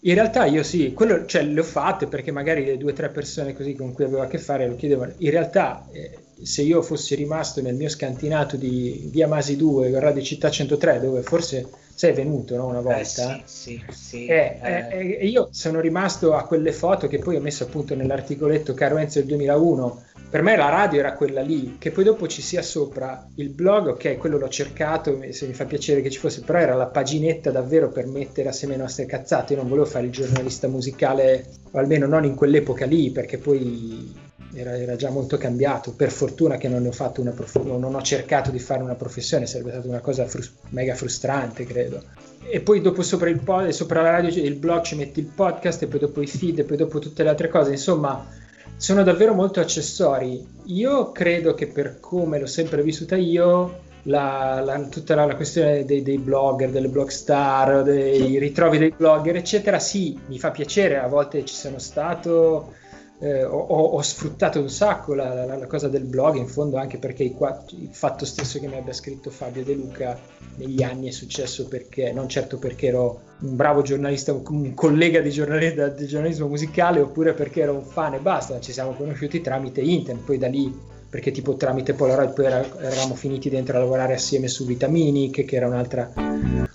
In 0.00 0.14
realtà 0.14 0.44
io 0.46 0.62
sì, 0.62 0.92
quello, 0.92 1.24
cioè, 1.26 1.44
le 1.44 1.60
ho 1.60 1.64
fatte 1.64 2.06
perché 2.06 2.30
magari 2.30 2.64
le 2.64 2.76
due 2.76 2.90
o 2.92 2.94
tre 2.94 3.08
persone 3.08 3.54
così 3.54 3.74
con 3.74 3.92
cui 3.92 4.04
avevo 4.04 4.22
a 4.22 4.26
che 4.26 4.38
fare 4.38 4.68
lo 4.68 4.76
chiedevano. 4.76 5.12
In 5.18 5.30
realtà 5.30 5.86
eh, 5.92 6.18
se 6.44 6.62
io 6.62 6.82
fossi 6.82 7.14
rimasto 7.14 7.62
nel 7.62 7.74
mio 7.74 7.88
scantinato 7.88 8.56
di 8.56 9.08
Via 9.10 9.26
Masi 9.26 9.56
2, 9.56 9.98
Radio 9.98 10.22
Città 10.22 10.50
103, 10.50 11.00
dove 11.00 11.22
forse 11.22 11.68
sei 11.94 12.12
venuto 12.12 12.56
no, 12.56 12.66
una 12.66 12.80
volta. 12.80 13.36
Eh, 13.36 13.42
sì, 13.44 13.82
sì, 13.88 13.92
sì. 13.92 14.26
Eh, 14.26 14.58
eh. 14.60 14.86
eh. 14.90 15.18
E 15.20 15.26
io 15.26 15.48
sono 15.52 15.80
rimasto 15.80 16.34
a 16.34 16.44
quelle 16.44 16.72
foto 16.72 17.06
che 17.06 17.18
poi 17.18 17.36
ho 17.36 17.40
messo 17.40 17.64
appunto 17.64 17.94
nell'articoletto 17.94 18.74
Caro 18.74 18.98
Enzo 18.98 19.20
del 19.20 19.28
2001. 19.28 20.02
Per 20.28 20.42
me 20.42 20.56
la 20.56 20.68
radio 20.68 20.98
era 20.98 21.14
quella 21.14 21.40
lì, 21.40 21.76
che 21.78 21.92
poi 21.92 22.02
dopo 22.02 22.26
ci 22.26 22.42
sia 22.42 22.60
sopra 22.60 23.28
il 23.36 23.50
blog, 23.50 23.88
ok, 23.88 24.16
quello 24.16 24.36
l'ho 24.36 24.48
cercato, 24.48 25.16
se 25.30 25.46
mi 25.46 25.52
fa 25.52 25.64
piacere 25.64 26.02
che 26.02 26.10
ci 26.10 26.18
fosse, 26.18 26.40
però 26.40 26.58
era 26.58 26.74
la 26.74 26.86
paginetta 26.86 27.52
davvero 27.52 27.90
per 27.90 28.06
mettere 28.06 28.48
assieme 28.48 28.74
ai 28.74 28.80
nostre 28.80 29.06
cazzate. 29.06 29.52
Io 29.52 29.60
non 29.60 29.68
volevo 29.68 29.86
fare 29.86 30.06
il 30.06 30.12
giornalista 30.12 30.66
musicale, 30.66 31.46
o 31.70 31.78
almeno 31.78 32.06
non 32.06 32.24
in 32.24 32.34
quell'epoca 32.34 32.84
lì, 32.84 33.12
perché 33.12 33.38
poi 33.38 34.12
era, 34.54 34.76
era, 34.76 34.96
già 34.96 35.10
molto 35.10 35.36
cambiato. 35.36 35.92
Per 35.92 36.10
fortuna 36.10 36.56
che 36.56 36.68
non, 36.68 36.86
ho 36.86 36.92
fatto 36.92 37.20
una 37.20 37.32
prof- 37.32 37.62
non 37.62 37.94
ho 37.94 38.02
cercato 38.02 38.50
di 38.50 38.58
fare 38.58 38.82
una 38.82 38.94
professione, 38.94 39.46
sarebbe 39.46 39.70
stata 39.70 39.88
una 39.88 40.00
cosa 40.00 40.26
frus- 40.26 40.52
mega 40.70 40.94
frustrante, 40.94 41.64
credo. 41.64 42.02
E 42.46 42.60
poi 42.60 42.80
dopo 42.80 43.02
sopra 43.02 43.30
il 43.30 43.40
pod, 43.40 43.68
sopra 43.70 44.02
la 44.02 44.10
radio, 44.10 44.42
il 44.42 44.54
blog 44.54 44.82
ci 44.82 44.96
metti 44.96 45.20
il 45.20 45.26
podcast, 45.26 45.82
e 45.82 45.86
poi 45.86 45.98
dopo 45.98 46.20
i 46.20 46.26
feed, 46.26 46.60
e 46.60 46.64
poi 46.64 46.76
dopo 46.76 46.98
tutte 46.98 47.22
le 47.22 47.30
altre 47.30 47.48
cose. 47.48 47.70
Insomma, 47.70 48.26
sono 48.76 49.02
davvero 49.02 49.34
molto 49.34 49.60
accessori. 49.60 50.46
Io 50.66 51.12
credo 51.12 51.54
che 51.54 51.66
per 51.66 52.00
come 52.00 52.38
l'ho 52.38 52.46
sempre 52.46 52.82
vissuta 52.82 53.16
io, 53.16 53.82
la, 54.04 54.60
la, 54.62 54.78
tutta 54.88 55.14
la, 55.14 55.24
la 55.24 55.36
questione 55.36 55.84
dei, 55.84 56.02
dei, 56.02 56.18
blogger, 56.18 56.70
delle 56.70 56.88
blog 56.88 57.08
star, 57.08 57.82
dei 57.82 58.38
ritrovi 58.38 58.78
dei 58.78 58.92
blogger, 58.96 59.36
eccetera, 59.36 59.78
sì, 59.78 60.18
mi 60.26 60.38
fa 60.38 60.50
piacere. 60.50 60.98
A 60.98 61.06
volte 61.06 61.44
ci 61.44 61.54
sono 61.54 61.78
stato 61.78 62.72
eh, 63.20 63.44
ho, 63.44 63.58
ho, 63.58 64.02
sfruttato 64.02 64.60
un 64.60 64.68
sacco 64.68 65.14
la, 65.14 65.44
la, 65.44 65.56
la, 65.56 65.66
cosa 65.66 65.88
del 65.88 66.04
blog, 66.04 66.36
in 66.36 66.48
fondo 66.48 66.76
anche 66.76 66.98
perché 66.98 67.22
il, 67.22 67.36
il, 67.80 67.88
fatto 67.92 68.24
stesso 68.24 68.58
che 68.58 68.66
mi 68.66 68.76
abbia 68.76 68.92
scritto 68.92 69.30
Fabio 69.30 69.62
De 69.62 69.74
Luca 69.74 70.18
negli 70.56 70.82
anni 70.82 71.08
è 71.08 71.12
successo 71.12 71.66
perché, 71.68 72.12
non 72.12 72.28
certo 72.28 72.58
perché 72.58 72.88
ero 72.88 73.20
un 73.40 73.56
bravo 73.56 73.82
giornalista, 73.82 74.32
un 74.32 74.74
collega 74.74 75.20
di 75.20 75.30
giornalismo, 75.30 75.88
di 75.88 76.06
giornalismo 76.06 76.48
musicale, 76.48 77.00
oppure 77.00 77.34
perché 77.34 77.62
ero 77.62 77.74
un 77.74 77.84
fan 77.84 78.14
e 78.14 78.18
basta, 78.18 78.60
ci 78.60 78.72
siamo 78.72 78.92
conosciuti 78.92 79.40
tramite 79.40 79.80
internet, 79.80 80.24
poi 80.24 80.38
da 80.38 80.48
lì 80.48 80.92
perché 81.14 81.30
tipo 81.30 81.54
tramite 81.54 81.92
Polaroid 81.92 82.32
poi 82.32 82.46
era, 82.46 82.66
eravamo 82.80 83.14
finiti 83.14 83.48
dentro 83.48 83.76
a 83.76 83.78
lavorare 83.78 84.14
assieme 84.14 84.48
su 84.48 84.66
Vitaminic, 84.66 85.44
che 85.44 85.54
era 85.54 85.68
un'altra 85.68 86.10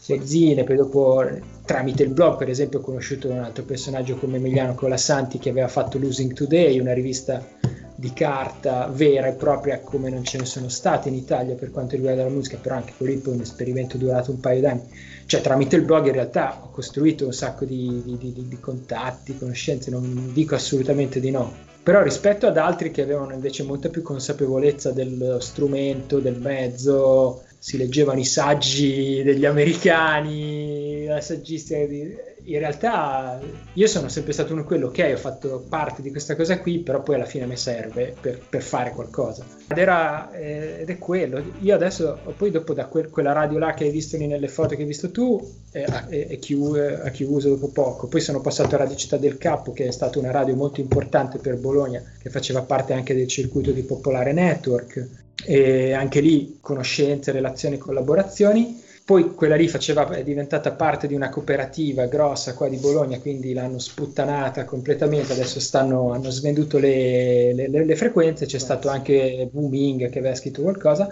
mezzine, 0.08 0.64
poi 0.64 0.78
dopo 0.78 1.26
tramite 1.66 2.04
il 2.04 2.12
blog 2.12 2.38
per 2.38 2.48
esempio 2.48 2.80
ho 2.80 2.82
conosciuto 2.82 3.30
un 3.30 3.40
altro 3.40 3.66
personaggio 3.66 4.16
come 4.16 4.38
Emiliano 4.38 4.76
Colasanti 4.76 5.40
che 5.40 5.50
aveva 5.50 5.68
fatto 5.68 6.00
Losing 6.00 6.32
Today, 6.32 6.80
una 6.80 6.94
rivista 6.94 7.46
di 7.94 8.14
carta 8.14 8.88
vera 8.88 9.28
e 9.28 9.34
propria 9.34 9.82
come 9.82 10.10
non 10.10 10.24
ce 10.24 10.38
ne 10.38 10.46
sono 10.46 10.70
state 10.70 11.10
in 11.10 11.16
Italia 11.16 11.56
per 11.56 11.70
quanto 11.70 11.98
riguarda 11.98 12.24
la 12.24 12.30
musica, 12.30 12.56
però 12.56 12.76
anche 12.76 12.94
quello 12.96 13.20
poi 13.20 13.34
è 13.34 13.36
un 13.36 13.42
esperimento 13.42 13.98
durato 13.98 14.32
un 14.32 14.40
paio 14.40 14.62
d'anni. 14.62 14.84
Cioè 15.26 15.42
tramite 15.42 15.76
il 15.76 15.84
blog 15.84 16.06
in 16.06 16.14
realtà 16.14 16.62
ho 16.64 16.70
costruito 16.70 17.26
un 17.26 17.34
sacco 17.34 17.66
di, 17.66 18.02
di, 18.06 18.18
di, 18.18 18.48
di 18.48 18.60
contatti, 18.62 19.38
conoscenze, 19.38 19.92
non 19.92 20.32
dico 20.32 20.56
assolutamente 20.56 21.20
di 21.20 21.30
no, 21.30 21.68
però 21.82 22.04
rispetto 22.04 22.48
ad 22.48 22.58
altri 22.58 22.92
che 22.92 23.02
avevano 23.02 23.34
invece 23.34 23.64
molta 23.64 23.90
più 23.90 24.02
consapevolezza 24.02 24.92
del 24.92 25.38
strumento, 25.40 26.20
del 26.20 26.40
mezzo, 26.40 27.44
si 27.58 27.78
leggevano 27.78 28.20
i 28.20 28.26
saggi 28.26 29.22
degli 29.24 29.46
americani, 29.46 30.89
la 31.14 31.22
saggistica 31.22 31.86
di 31.86 32.16
in 32.44 32.60
realtà 32.60 33.40
io 33.74 33.88
sono 33.88 34.08
sempre 34.08 34.34
stato 34.34 34.54
uno 34.54 34.64
quello, 34.64 34.88
ok, 34.88 35.12
ho 35.14 35.18
fatto 35.18 35.66
parte 35.68 36.02
di 36.02 36.10
questa 36.10 36.36
cosa 36.36 36.60
qui, 36.60 36.80
però 36.80 37.04
poi 37.04 37.16
alla 37.16 37.26
fine 37.26 37.46
mi 37.46 37.56
serve 37.56 38.16
per, 38.20 38.40
per 38.48 38.62
fare 38.62 38.92
qualcosa. 38.92 39.46
Ed, 39.68 39.78
era, 39.78 40.32
eh, 40.32 40.80
ed, 40.80 40.90
è 40.90 40.98
quello. 40.98 41.44
Io 41.60 41.76
adesso, 41.76 42.18
poi 42.36 42.50
dopo 42.50 42.74
da 42.74 42.86
quel, 42.86 43.10
quella 43.10 43.34
radio 43.34 43.60
là 43.60 43.74
che 43.74 43.84
hai 43.84 43.92
visto 43.92 44.18
nelle 44.18 44.48
foto 44.48 44.76
che 44.76 44.82
hai 44.82 44.88
visto 44.88 45.12
tu, 45.12 45.40
eh, 45.72 45.86
è, 46.08 46.40
chiuso, 46.40 47.02
è 47.04 47.12
chiuso 47.12 47.50
dopo 47.50 47.68
poco. 47.68 48.08
Poi 48.08 48.22
sono 48.22 48.42
passato 48.42 48.76
a 48.76 48.80
Radio 48.80 48.96
Città 48.96 49.18
del 49.18 49.38
Capo, 49.38 49.72
che 49.72 49.86
è 49.86 49.92
stata 49.92 50.18
una 50.18 50.32
radio 50.32 50.56
molto 50.56 50.80
importante 50.82 51.38
per 51.38 51.58
Bologna, 51.58 52.02
che 52.20 52.30
faceva 52.30 52.64
parte 52.64 52.94
anche 52.94 53.14
del 53.14 53.28
circuito 53.28 53.72
di 53.72 53.84
Popolare 53.84 54.34
Network. 54.34 55.08
E 55.46 55.94
anche 55.94 56.20
lì 56.20 56.58
conoscenze, 56.60 57.32
relazioni, 57.32 57.78
collaborazioni 57.78 58.88
poi 59.10 59.34
quella 59.34 59.56
lì 59.56 59.68
faceva, 59.68 60.08
è 60.08 60.22
diventata 60.22 60.72
parte 60.74 61.08
di 61.08 61.16
una 61.16 61.30
cooperativa 61.30 62.06
grossa 62.06 62.54
qua 62.54 62.70
di 62.70 62.78
Bologna, 62.78 63.18
quindi 63.18 63.54
l'hanno 63.54 63.80
sputtanata 63.80 64.66
completamente, 64.66 65.34
adesso 65.34 65.60
stanno, 65.60 66.12
hanno 66.12 66.30
svenduto 66.30 66.78
le, 66.78 67.52
le, 67.56 67.86
le, 67.86 67.96
frequenze, 67.96 68.46
c'è 68.46 68.60
stato 68.60 68.88
anche 68.88 69.50
Booming 69.52 70.12
che 70.12 70.20
aveva 70.20 70.36
scritto 70.36 70.62
qualcosa, 70.62 71.08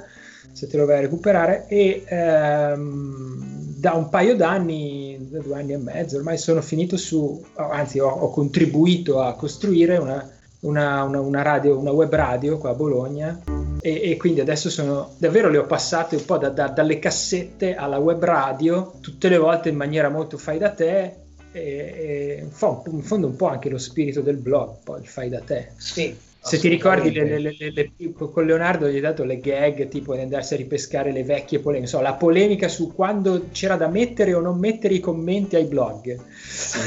se 0.52 0.68
te 0.68 0.78
lo 0.78 0.86
vai 0.86 1.00
a 1.00 1.02
recuperare, 1.02 1.66
e 1.70 2.04
ehm, 2.06 3.80
da 3.80 3.94
un 3.94 4.10
paio 4.10 4.36
d'anni, 4.36 5.18
da 5.32 5.40
due 5.40 5.56
anni 5.56 5.74
e 5.74 5.78
mezzo, 5.78 6.18
ormai 6.18 6.38
sono 6.38 6.62
finito 6.62 6.98
su, 6.98 7.44
anzi 7.56 7.98
ho, 7.98 8.10
ho 8.10 8.30
contribuito 8.30 9.22
a 9.22 9.34
costruire 9.34 9.98
una, 9.98 10.37
una, 10.62 11.04
una, 11.04 11.20
una, 11.20 11.42
radio, 11.42 11.78
una 11.78 11.92
web 11.92 12.14
radio 12.14 12.58
qua 12.58 12.72
a 12.72 12.74
Bologna 12.74 13.40
e, 13.80 14.12
e, 14.12 14.18
quindi 14.18 14.40
adesso 14.40 14.70
sono 14.70 15.14
davvero 15.18 15.50
le 15.50 15.60
ho 15.60 15.66
passate 15.66 16.16
un 16.16 16.26
po' 16.26 16.38
da, 16.38 16.50
da, 16.50 16.68
dalle 16.68 17.00
cassette 17.00 17.76
alla 17.76 17.98
web 17.98 18.24
radio, 18.24 18.94
tutte 19.02 19.30
le 19.30 19.38
volte 19.38 19.70
in 19.70 19.76
maniera 19.76 20.10
molto 20.10 20.38
fai 20.38 20.58
da 20.58 20.72
te. 20.72 21.26
E, 21.54 21.62
e 21.62 22.40
in 22.44 22.52
fondo 22.52 23.28
un 23.28 23.36
po' 23.36 23.48
anche 23.48 23.70
lo 23.70 23.80
spirito 23.80 24.22
del 24.22 24.36
blog, 24.36 24.76
poi 24.84 25.02
il 25.02 25.08
fai 25.08 25.30
da 25.30 25.40
te. 25.40 25.72
Sì, 25.78 26.16
se 26.48 26.58
ti 26.60 26.68
ricordi 26.70 27.12
le, 27.12 27.40
le, 27.40 27.56
le, 27.58 27.92
con 28.14 28.46
Leonardo 28.46 28.88
gli 28.88 28.96
hai 28.96 29.02
dato 29.02 29.24
le 29.24 29.40
gag 29.40 29.88
tipo 29.90 30.16
di 30.16 30.22
andarsi 30.22 30.54
a 30.54 30.58
ripescare 30.58 31.12
le 31.12 31.24
vecchie 31.24 31.60
polemiche, 31.60 31.90
so, 31.90 32.02
la 32.02 32.14
polemica 32.14 32.68
su 32.68 32.94
quando 32.94 33.48
c'era 33.52 33.76
da 33.76 33.88
mettere 33.88 34.34
o 34.34 34.40
non 34.40 34.58
mettere 34.58 34.94
i 34.94 35.00
commenti 35.00 35.56
ai 35.56 35.66
blog. 35.66 36.18
Sì, 36.40 36.80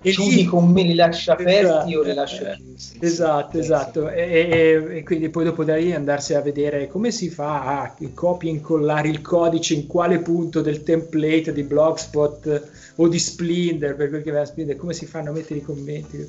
Chiudi 0.00 0.40
i 0.40 0.44
commenti, 0.44 0.88
li 0.88 0.94
lascia 0.94 1.32
aperti 1.34 1.94
o 1.94 2.02
li 2.02 2.14
lascia 2.14 2.54
chiusi. 2.54 2.98
Esatto, 3.00 3.58
esatto. 3.58 4.08
E, 4.08 4.22
e, 4.22 4.96
e, 4.98 5.02
quindi 5.02 5.28
poi 5.28 5.44
dopo 5.44 5.62
da 5.62 5.76
lì 5.76 5.92
andarsi 5.92 6.34
a 6.34 6.40
vedere 6.40 6.88
come 6.88 7.10
si 7.10 7.28
fa 7.28 7.82
a 7.82 7.94
copia 8.14 8.50
e 8.50 8.54
incollare 8.54 9.08
il 9.08 9.20
codice 9.20 9.74
in 9.74 9.86
quale 9.86 10.18
punto 10.18 10.62
del 10.62 10.82
template 10.82 11.52
di 11.52 11.62
Blogspot 11.62 12.62
o 12.96 13.08
di 13.08 13.18
Splinter, 13.18 13.94
per 13.94 14.08
quel 14.08 14.22
che 14.22 14.30
va 14.30 14.40
a 14.40 14.46
Splinter, 14.46 14.76
come 14.76 14.94
si 14.94 15.06
fanno 15.06 15.30
a 15.30 15.32
mettere 15.32 15.60
i 15.60 15.62
commenti? 15.62 16.28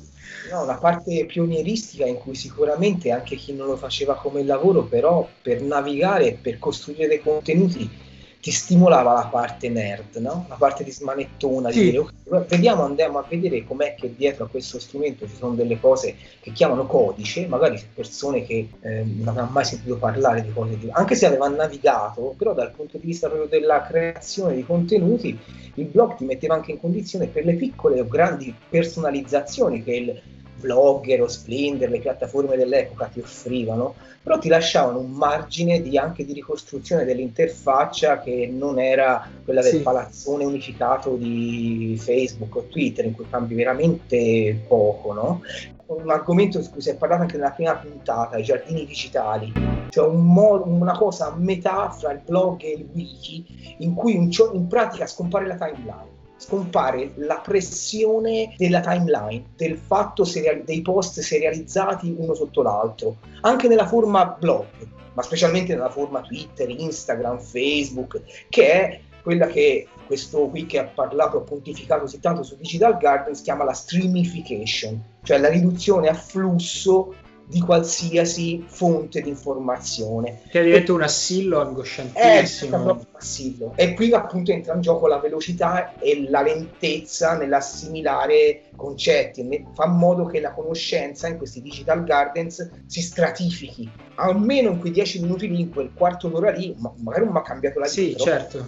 No, 0.50 0.64
la 0.64 0.74
parte 0.74 1.24
pionieristica 1.26 2.04
in 2.04 2.17
cui 2.18 2.34
sicuramente 2.34 3.10
anche 3.10 3.36
chi 3.36 3.54
non 3.54 3.66
lo 3.66 3.76
faceva 3.76 4.14
come 4.14 4.42
lavoro, 4.44 4.82
però 4.84 5.26
per 5.40 5.62
navigare, 5.62 6.38
per 6.40 6.58
costruire 6.58 7.08
dei 7.08 7.20
contenuti, 7.20 8.06
ti 8.40 8.52
stimolava 8.52 9.14
la 9.14 9.26
parte 9.26 9.68
nerd, 9.68 10.14
no? 10.18 10.46
la 10.48 10.54
parte 10.54 10.84
di 10.84 10.92
smanettona, 10.92 11.72
Sì. 11.72 11.78
di 11.80 11.84
dire, 11.86 11.98
"Ok, 11.98 12.46
vediamo, 12.46 12.84
andiamo 12.84 13.18
a 13.18 13.24
vedere 13.28 13.64
com'è 13.64 13.96
che 13.98 14.14
dietro 14.14 14.44
a 14.44 14.48
questo 14.48 14.78
strumento 14.78 15.26
ci 15.26 15.34
sono 15.34 15.54
delle 15.54 15.80
cose 15.80 16.14
che 16.40 16.52
chiamano 16.52 16.86
codice, 16.86 17.48
magari 17.48 17.82
persone 17.92 18.44
che 18.46 18.68
eh, 18.80 19.02
non 19.04 19.26
avevano 19.28 19.50
mai 19.50 19.64
sentito 19.64 19.96
parlare 19.96 20.42
di 20.42 20.52
cose, 20.52 20.78
anche 20.92 21.16
se 21.16 21.26
avevano 21.26 21.56
navigato, 21.56 22.34
però 22.38 22.54
dal 22.54 22.70
punto 22.70 22.96
di 22.96 23.06
vista 23.06 23.26
proprio 23.28 23.48
della 23.48 23.82
creazione 23.82 24.54
di 24.54 24.64
contenuti, 24.64 25.36
il 25.74 25.86
blog 25.86 26.14
ti 26.14 26.24
metteva 26.24 26.54
anche 26.54 26.70
in 26.70 26.80
condizione 26.80 27.26
per 27.26 27.44
le 27.44 27.54
piccole 27.54 28.00
o 28.00 28.06
grandi 28.06 28.54
personalizzazioni 28.68 29.82
che 29.82 29.92
il 29.94 30.20
Blogger 30.58 31.22
o 31.22 31.28
Splendor, 31.28 31.88
le 31.88 32.00
piattaforme 32.00 32.56
dell'epoca 32.56 33.06
ti 33.06 33.20
offrivano, 33.20 33.94
però 34.22 34.38
ti 34.38 34.48
lasciavano 34.48 34.98
un 34.98 35.10
margine 35.12 35.80
di, 35.80 35.96
anche 35.96 36.24
di 36.24 36.32
ricostruzione 36.32 37.04
dell'interfaccia 37.04 38.20
che 38.20 38.48
non 38.52 38.78
era 38.78 39.26
quella 39.44 39.62
del 39.62 39.74
Sì. 39.76 39.82
palazzone 39.82 40.44
unificato 40.44 41.16
di 41.16 41.96
Facebook 41.98 42.54
o 42.56 42.66
Twitter, 42.68 43.04
in 43.06 43.12
cui 43.14 43.26
cambi 43.28 43.54
veramente 43.54 44.64
poco, 44.66 45.12
no? 45.12 45.40
Un 45.86 46.10
argomento 46.10 46.60
su 46.62 46.70
cui 46.70 46.82
si 46.82 46.90
è 46.90 46.96
parlato 46.96 47.22
anche 47.22 47.36
nella 47.38 47.52
prima 47.52 47.76
puntata, 47.76 48.36
i 48.36 48.42
giardini 48.42 48.84
digitali, 48.84 49.50
cioè 49.88 50.06
un 50.06 50.20
mo- 50.22 50.62
una 50.66 50.96
cosa 50.98 51.28
a 51.32 51.36
metà 51.36 51.88
fra 51.90 52.12
il 52.12 52.20
blog 52.24 52.62
e 52.62 52.72
il 52.72 52.88
wiki, 52.92 53.46
in 53.78 53.94
cui 53.94 54.14
in, 54.14 54.28
in 54.52 54.66
pratica 54.66 55.06
scompare 55.06 55.46
la 55.46 55.56
timeline 55.56 56.16
scompare 56.38 57.12
la 57.16 57.40
pressione 57.44 58.54
della 58.56 58.80
timeline, 58.80 59.44
del 59.56 59.76
fatto 59.76 60.24
serial- 60.24 60.62
dei 60.62 60.80
post 60.80 61.20
serializzati 61.20 62.14
uno 62.16 62.32
sotto 62.32 62.62
l'altro, 62.62 63.16
anche 63.42 63.68
nella 63.68 63.86
forma 63.86 64.24
blog, 64.38 64.66
ma 65.12 65.22
specialmente 65.22 65.74
nella 65.74 65.90
forma 65.90 66.20
Twitter, 66.20 66.70
Instagram, 66.70 67.40
Facebook, 67.40 68.22
che 68.48 68.72
è 68.72 69.00
quella 69.20 69.48
che 69.48 69.88
questo 70.06 70.46
qui 70.46 70.64
che 70.64 70.78
ha 70.78 70.84
parlato, 70.84 71.38
ha 71.38 71.40
pontificato 71.40 72.02
così 72.02 72.18
tanto 72.20 72.42
su 72.42 72.56
Digital 72.56 72.96
Garden, 72.96 73.34
si 73.34 73.42
chiama 73.42 73.64
la 73.64 73.74
streamification, 73.74 75.02
cioè 75.22 75.38
la 75.38 75.50
riduzione 75.50 76.08
a 76.08 76.14
flusso 76.14 77.14
di 77.44 77.60
qualsiasi 77.60 78.64
fonte 78.66 79.20
di 79.20 79.30
informazione. 79.30 80.42
Che 80.50 80.62
diventa 80.62 80.92
un 80.92 81.02
assillo 81.02 81.60
È 81.60 81.64
angosciantissimo. 81.64 83.06
Assillo. 83.18 83.72
E 83.76 83.94
qui 83.94 84.12
appunto 84.12 84.50
entra 84.52 84.74
in 84.74 84.80
gioco 84.80 85.06
la 85.06 85.18
velocità 85.18 85.98
e 85.98 86.26
la 86.28 86.42
lentezza 86.42 87.36
nell'assimilare 87.36 88.62
concetti, 88.76 89.42
ne- 89.42 89.64
fa 89.74 89.86
in 89.86 89.92
modo 89.96 90.24
che 90.26 90.40
la 90.40 90.52
conoscenza 90.52 91.28
in 91.28 91.36
questi 91.36 91.60
digital 91.60 92.04
gardens 92.04 92.68
si 92.86 93.00
stratifichi. 93.02 93.90
Almeno 94.16 94.70
in 94.70 94.78
quei 94.78 94.92
dieci 94.92 95.20
minuti 95.20 95.48
lì, 95.48 95.60
in 95.60 95.72
quel 95.72 95.90
quarto 95.94 96.28
d'ora 96.28 96.50
lì, 96.50 96.74
ma- 96.78 96.92
magari 96.96 97.24
non 97.24 97.32
mi 97.34 97.38
ha 97.38 97.42
cambiato 97.42 97.78
la 97.78 97.86
vita. 97.86 98.00
Sì, 98.00 98.16
certo. 98.16 98.66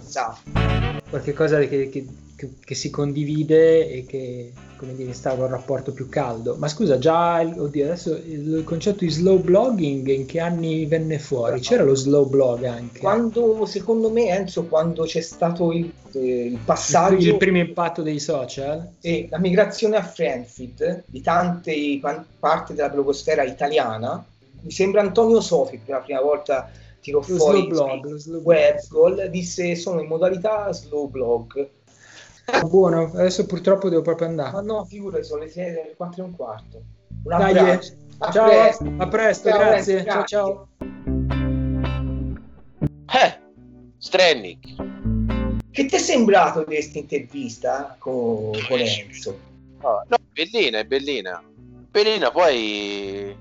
qualche 1.09 1.33
cosa 1.33 1.59
che, 1.59 1.89
che- 1.89 2.07
che- 2.37 2.53
che 2.63 2.73
si 2.75 2.89
condivide 2.89 3.87
e 3.89 4.05
che 4.05 4.51
come 4.77 4.95
dire 4.95 5.09
instaura 5.09 5.43
un 5.45 5.51
rapporto 5.51 5.91
più 5.91 6.09
caldo 6.09 6.55
ma 6.55 6.67
scusa 6.67 6.97
già 6.97 7.39
oddio 7.41 7.83
adesso 7.85 8.15
il 8.15 8.63
concetto 8.65 9.03
di 9.03 9.11
slow 9.11 9.39
blogging 9.39 10.07
in 10.07 10.25
che 10.25 10.39
anni 10.39 10.87
venne 10.87 11.19
fuori 11.19 11.59
c'era 11.59 11.83
lo 11.83 11.93
slow 11.93 12.27
blog 12.27 12.63
anche 12.63 12.99
Quando, 12.99 13.63
secondo 13.67 14.09
me, 14.09 14.29
Enzo, 14.41 14.65
quando 14.65 15.03
c'è 15.03 15.21
stato 15.21 15.71
il, 15.71 15.91
eh, 16.13 16.45
il 16.45 16.59
passaggio 16.63 17.29
il 17.29 17.37
primo 17.37 17.57
impatto 17.57 18.01
dei 18.01 18.19
social 18.19 18.95
e 19.01 19.27
la 19.29 19.39
migrazione 19.39 19.95
a 19.97 20.03
Friendfeed 20.03 21.03
di 21.07 21.21
tante 21.21 21.73
parti 22.39 22.73
della 22.73 22.89
blogosfera 22.89 23.43
italiana, 23.43 24.23
mi 24.61 24.71
sembra 24.71 25.01
Antonio 25.01 25.41
Sofi 25.41 25.77
per 25.77 25.95
la 25.95 26.01
prima 26.01 26.21
volta 26.21 26.69
tirò 26.99 27.19
lo 27.19 27.23
fuori 27.23 27.67
blog 27.67 28.05
lo 28.05 28.17
slow 28.17 28.41
blog. 28.41 28.45
Webgol, 28.45 29.29
disse 29.29 29.75
sono 29.75 30.01
in 30.01 30.07
modalità 30.07 30.71
slow 30.71 31.07
blog. 31.09 31.69
buono 32.67 33.11
adesso 33.13 33.45
purtroppo 33.45 33.89
devo 33.89 34.01
proprio 34.01 34.27
andare 34.27 34.51
Ma 34.51 34.61
no, 34.61 34.85
figurati, 34.85 35.23
sono 35.23 35.41
le 35.43 35.49
6 35.49 35.71
le 35.71 35.93
4 35.95 36.21
e 36.21 36.25
un 36.25 36.35
quarto. 36.35 36.81
Un 37.23 37.37
Dai, 37.37 37.57
abbraccio. 37.57 37.93
A 38.19 38.31
ciao 38.31 38.49
presto. 38.49 38.91
a 38.97 39.07
presto 39.07 39.49
Ciao, 39.49 39.59
grazie 39.59 39.97
Enzo, 39.97 40.11
ciao 40.11 40.23
ciao 40.25 40.67
Eh, 43.13 43.39
Strennick. 44.01 45.69
Che 45.69 45.85
ti 45.85 45.95
è 45.95 45.99
sembrato 45.99 46.59
di 46.59 46.65
questa 46.65 46.97
intervista 46.97 47.95
con, 47.99 48.51
con 48.67 48.79
Enzo? 48.79 49.39
No, 49.79 50.03
no, 50.07 50.17
bellina, 50.33 50.79
è 50.79 50.85
bellina. 50.85 51.41
Bellina 51.91 52.31
poi 52.31 53.37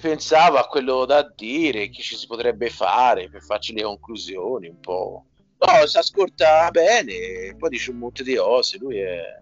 pensava 0.00 0.60
a 0.60 0.66
quello 0.66 1.04
da 1.04 1.30
dire, 1.36 1.90
che 1.90 2.00
ci 2.00 2.16
si 2.16 2.26
potrebbe 2.26 2.70
fare 2.70 3.28
per 3.28 3.42
farci 3.42 3.74
le 3.74 3.82
conclusioni 3.82 4.68
un 4.68 4.80
po'. 4.80 5.26
No, 5.58 5.86
si 5.86 5.98
ascolta 5.98 6.70
bene, 6.70 7.54
poi 7.58 7.68
dice 7.68 7.90
un 7.90 7.98
monte 7.98 8.22
di 8.22 8.34
cose, 8.34 8.78
lui 8.78 8.98
è, 9.00 9.38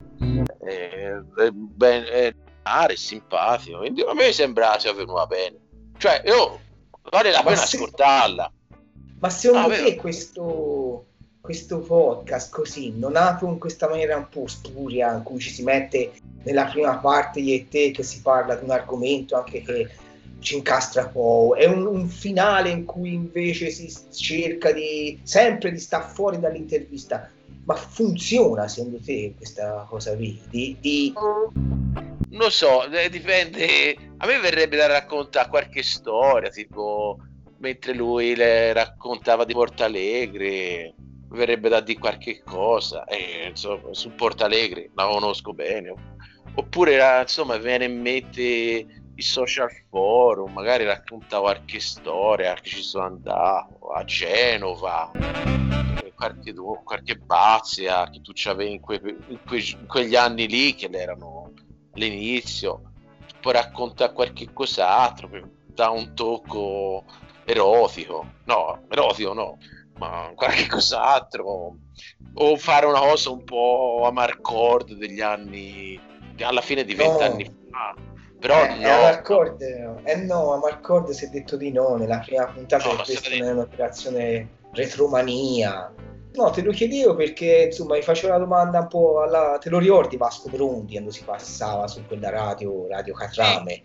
è, 0.65 1.13
è, 1.37 1.51
ben, 1.53 2.05
è, 2.05 2.35
è 2.63 2.95
simpatico, 2.97 3.79
quindi 3.79 4.03
a 4.03 4.15
me 4.15 4.33
sembra 4.33 4.77
sia 4.81 4.93
venuta 4.93 5.27
bene. 5.27 5.59
Cioè, 5.97 6.23
io 6.27 6.61
vale 7.11 7.31
la 7.31 7.43
Ma 7.45 7.51
pena 7.51 7.65
se- 7.65 7.77
ascoltarla. 7.77 8.51
Ma 9.19 9.31
secondo 9.31 9.73
Ah, 9.73 9.77
te 9.77 9.97
questo, 9.97 11.07
questo 11.41 11.79
podcast 11.79 12.53
così, 12.53 12.93
nato 12.97 13.47
in 13.47 13.59
questa 13.59 13.89
maniera 13.89 14.17
un 14.17 14.29
po' 14.29 14.47
spuria, 14.47 15.15
in 15.15 15.23
cui 15.23 15.39
ci 15.39 15.51
si 15.51 15.63
mette 15.63 16.13
nella 16.45 16.67
prima 16.67 16.97
parte 16.99 17.41
io 17.41 17.55
e 17.55 17.67
te 17.69 17.91
che 17.93 18.03
si 18.03 18.21
parla 18.21 18.55
di 18.55 18.65
un 18.65 18.71
argomento 18.71 19.37
anche 19.37 19.63
che 19.63 19.89
ci 20.41 20.57
incastra 20.57 21.09
poco, 21.09 21.57
è 21.57 21.65
un, 21.65 21.87
un 21.87 22.09
finale 22.09 22.69
in 22.71 22.85
cui 22.85 23.15
invece 23.15 23.71
si 23.71 23.93
cerca 24.13 24.71
di 24.71 25.19
sempre 25.23 25.73
di 25.73 25.79
star 25.79 26.09
fuori 26.09 26.39
dall'intervista, 26.39 27.29
ma 27.65 27.75
funziona 27.75 28.69
secondo 28.69 28.99
te 29.05 29.35
questa 29.37 29.87
cosa 29.89 30.15
qui? 30.15 30.39
Di, 30.51 30.77
di- 30.79 31.13
Non 32.31 32.51
so, 32.51 32.85
eh, 32.91 33.09
dipende. 33.09 33.97
A 34.19 34.27
me 34.27 34.39
verrebbe 34.39 34.77
da 34.77 34.87
raccontare 34.87 35.49
qualche 35.49 35.83
storia, 35.83 36.51
tipo 36.51 37.19
mentre 37.59 37.95
lui 37.95 38.35
le 38.35 38.73
raccontava 38.73 39.45
di 39.45 39.53
Porto 39.53 39.85
Alegre, 39.85 40.95
mi 41.29 41.39
verrebbe 41.39 41.69
da 41.69 41.81
dire 41.81 41.99
qualche 41.99 42.43
cosa. 42.43 43.05
E, 43.05 43.49
insomma, 43.49 43.93
su 43.93 44.15
Porto 44.15 44.45
Alegre 44.45 44.91
la 44.95 45.07
conosco 45.07 45.53
bene. 45.53 45.95
Oppure, 46.55 46.99
eh, 46.99 47.21
insomma, 47.23 47.57
viene 47.57 47.85
in 47.85 48.01
mente 48.01 48.43
i 48.43 49.23
social 49.23 49.71
forum, 49.89 50.53
magari 50.53 50.85
racconta 50.85 51.41
qualche 51.41 51.81
storia 51.81 52.55
che 52.55 52.69
ci 52.69 52.83
sono 52.83 53.07
andato 53.07 53.89
a 53.89 54.05
Genova, 54.05 55.11
eh, 55.15 56.13
qualche, 56.15 56.55
qualche 56.85 57.17
bazia 57.17 58.09
che 58.11 58.21
tu 58.21 58.33
c'avevi 58.35 58.73
in, 58.73 58.81
que- 58.81 59.01
in 59.29 59.41
que- 59.45 59.77
in 59.81 59.87
quegli 59.87 60.17
anni 60.17 60.47
lì 60.47 60.75
che 60.75 60.89
erano 60.91 61.53
all'inizio, 61.95 62.83
poi 63.41 63.53
racconta 63.55 64.13
qualche 64.13 64.53
cos'altro 64.53 65.29
dare 65.77 65.93
un 65.93 66.15
tocco 66.15 67.05
erotico, 67.47 68.27
no, 68.45 68.83
erotico 68.91 69.33
no, 69.33 69.59
ma 69.99 70.31
qualche 70.35 70.67
cos'altro, 70.69 71.77
o 72.35 72.57
fare 72.57 72.87
una 72.87 73.01
cosa 73.01 73.31
un 73.31 73.45
po' 73.45 74.03
a 74.05 74.11
Marcord 74.11 74.93
degli 74.95 75.21
anni, 75.21 75.99
alla 76.41 76.61
fine 76.61 76.85
di 76.85 76.95
No. 76.95 77.05
vent'anni 77.05 77.45
fa, 77.71 77.95
però 78.39 78.65
eh, 78.65 78.75
no, 78.75 78.89
a 78.89 79.01
Marcord, 79.01 79.63
eh 79.63 80.17
no, 80.17 80.53
a 80.53 80.59
Marcord 80.59 81.11
si 81.11 81.25
è 81.25 81.29
detto 81.29 81.57
di 81.57 81.73
no 81.73 81.97
nella 81.97 82.19
prima 82.19 82.47
puntata 82.47 82.89
No, 82.89 82.97
che 82.97 83.05
questa 83.05 83.31
non 83.37 83.49
è 83.49 83.53
un'operazione 83.53 84.49
retromania. 84.73 85.93
No, 86.35 86.51
te 86.51 86.61
lo 86.61 86.71
chiedevo 86.71 87.15
perché 87.15 87.65
insomma 87.71 87.95
mi 87.95 88.03
facevo 88.03 88.31
la 88.31 88.39
domanda 88.39 88.81
un 88.81 88.89
po' 88.89 89.23
alla... 89.23 89.57
te 89.59 89.71
lo 89.71 89.79
ricordi 89.79 90.19
Vasco 90.19 90.51
Brondi 90.51 90.93
quando 90.93 91.11
si 91.11 91.25
passava 91.25 91.89
su 91.89 92.05
quella 92.07 92.29
radio, 92.29 92.87
Radio 92.89 93.15
Catrame? 93.15 93.73
Eh, 93.73 93.85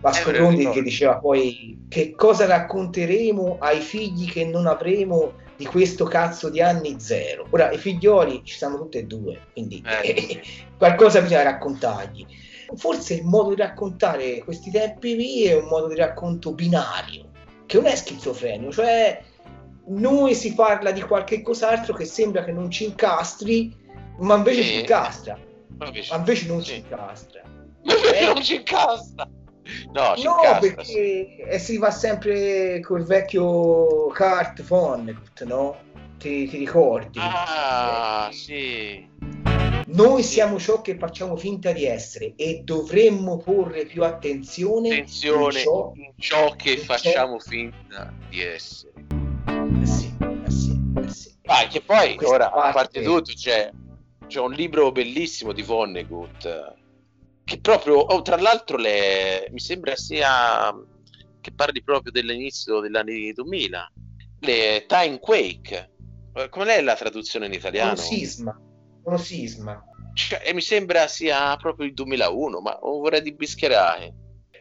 lo 0.00 0.30
Brondi 0.32 0.56
ricordo. 0.58 0.70
che 0.78 0.82
diceva 0.82 1.16
poi 1.18 1.78
che 1.88 2.12
cosa 2.14 2.46
racconteremo 2.46 3.56
ai 3.60 3.80
figli 3.80 4.30
che 4.30 4.44
non 4.44 4.66
avremo 4.66 5.32
di 5.56 5.64
questo 5.64 6.04
cazzo 6.04 6.50
di 6.50 6.60
anni 6.60 6.96
zero. 6.98 7.46
Ora 7.50 7.70
i 7.72 7.78
figlioli 7.78 8.42
ci 8.44 8.54
stanno 8.54 8.76
tutti 8.76 8.98
e 8.98 9.04
due, 9.04 9.40
quindi 9.52 9.82
Eh, 10.02 10.14
sì. 10.28 10.40
qualcosa 10.76 11.20
bisogna 11.22 11.42
raccontargli. 11.44 12.26
Forse 12.76 13.14
il 13.14 13.24
modo 13.24 13.54
di 13.54 13.60
raccontare 13.60 14.42
questi 14.44 14.70
tempi 14.70 15.14
qui 15.14 15.44
è 15.46 15.54
un 15.56 15.66
modo 15.68 15.88
di 15.88 15.94
racconto 15.94 16.52
binario, 16.52 17.30
che 17.64 17.76
non 17.76 17.86
è 17.86 17.94
schizofrenico, 17.94 18.72
cioè 18.72 19.22
noi 19.88 20.34
si 20.34 20.52
parla 20.54 20.90
di 20.90 21.00
qualche 21.00 21.42
cos'altro 21.42 21.94
che 21.94 22.04
sembra 22.04 22.42
che 22.44 22.50
non 22.52 22.68
ci 22.70 22.84
incastri, 22.86 23.74
ma 24.18 24.34
invece 24.36 24.62
Sì. 24.62 24.68
ci 24.68 24.78
incastra, 24.80 25.38
Proprio 25.78 26.02
ma 26.10 26.16
invece 26.16 26.46
non 26.48 26.60
sì. 26.62 26.72
ci 26.72 26.76
incastra. 26.80 27.40
Perché 27.84 28.24
non 28.26 28.42
ci 28.42 28.54
incastra? 28.56 29.28
No, 29.92 30.14
No, 30.22 30.58
perché 30.60 31.36
eh, 31.36 31.58
si 31.58 31.78
va 31.78 31.90
sempre 31.90 32.80
col 32.80 33.04
vecchio 33.04 34.06
Kurt 34.12 34.62
Vonnegut, 34.62 35.44
no? 35.44 35.76
Ti, 36.18 36.48
ti 36.48 36.56
ricordi? 36.56 37.18
Ah, 37.20 38.28
Eh, 38.30 38.32
sì. 38.32 39.08
Noi 39.88 40.22
siamo 40.24 40.58
ciò 40.58 40.80
che 40.80 40.96
facciamo 40.98 41.36
finta 41.36 41.70
di 41.72 41.84
essere 41.84 42.32
e 42.36 42.62
dovremmo 42.64 43.38
porre 43.38 43.84
più 43.86 44.02
attenzione, 44.02 44.88
Attenzione 44.90 45.58
in 45.58 45.64
ciò- 45.64 45.92
in 45.94 46.12
ciò 46.16 46.50
che 46.56 46.70
in 46.72 46.76
ciò- 46.78 46.84
facciamo 46.84 47.38
finta 47.38 48.12
di 48.28 48.42
essere. 48.42 48.92
Eh 49.80 49.86
sì, 49.86 50.12
eh 50.20 50.50
sì, 50.50 50.80
eh 51.04 51.08
sì. 51.08 51.34
Ah, 51.46 51.66
che 51.68 51.82
poi 51.82 52.16
ora, 52.22 52.46
a 52.46 52.50
parte- 52.50 52.72
parte 52.72 53.02
tutto, 53.02 53.32
c'è, 53.32 53.70
c'è 54.26 54.40
un 54.40 54.52
libro 54.52 54.90
bellissimo 54.90 55.52
di 55.52 55.62
Vonnegut 55.62 56.74
che 57.46 57.60
proprio, 57.60 57.98
oh, 57.98 58.22
tra 58.22 58.36
l'altro, 58.40 58.76
le- 58.76 59.46
mi 59.52 59.60
sembra 59.60 59.94
sia 59.94 60.74
che 61.40 61.52
parli 61.52 61.80
proprio 61.80 62.10
dell'inizio 62.10 62.80
degli 62.80 62.96
anni 62.96 63.32
2000, 63.32 63.88
le 64.40 64.84
Time 64.88 65.20
Quake. 65.20 65.90
Eh, 66.34 66.48
Qual 66.48 66.66
è 66.66 66.80
la 66.82 66.96
traduzione 66.96 67.46
in 67.46 67.52
italiano? 67.52 67.92
Uno 67.92 68.00
sisma. 68.00 68.60
Uno 69.04 69.16
sisma. 69.16 69.80
Cioè, 70.12 70.42
e 70.44 70.54
mi 70.54 70.60
sembra 70.60 71.06
sia 71.06 71.54
proprio 71.56 71.86
il 71.86 71.94
2001, 71.94 72.60
ma 72.60 72.76
vorrei 72.82 73.22
dibischerare. 73.22 74.12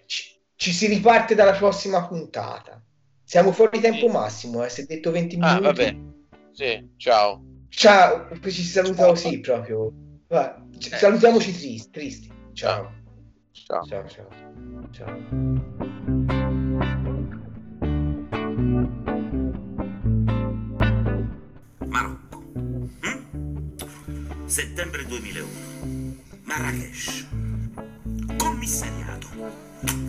Ci, 0.06 0.24
ci 0.56 0.71
si 0.71 0.86
riparte 0.86 1.34
dalla 1.34 1.54
prossima 1.54 2.06
puntata. 2.08 2.80
Siamo 3.24 3.52
fuori 3.52 3.80
tempo 3.80 4.06
Sì. 4.06 4.12
massimo, 4.13 4.63
eh, 4.63 4.69
si 4.69 4.82
è 4.82 4.84
detto 4.86 5.10
20 5.10 5.38
Ah, 5.39 5.56
minuti. 5.60 5.63
vabbè. 5.63 5.95
Sì, 6.52 6.88
ciao. 6.98 7.41
Ciao, 7.69 8.28
ci 8.43 8.52
si 8.52 8.62
saluta 8.62 9.08
così 9.08 9.39
proprio. 9.39 9.91
Eh. 10.28 10.54
Salutiamoci 10.78 11.52
tristi. 11.52 11.89
tristi. 11.89 12.34
Ciao. 12.56 12.89
Ciao. 13.52 13.84
Ciao, 13.86 14.08
ciao. 14.08 14.30
Ciao. 14.94 15.18
Marocco. 21.86 22.41
Mm? 22.56 24.46
Settembre 24.46 25.04
2001. 25.06 26.15
Marrakesh. 26.44 27.28
Commissariato. 28.38 29.28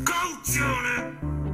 Cauzione! 0.04 1.45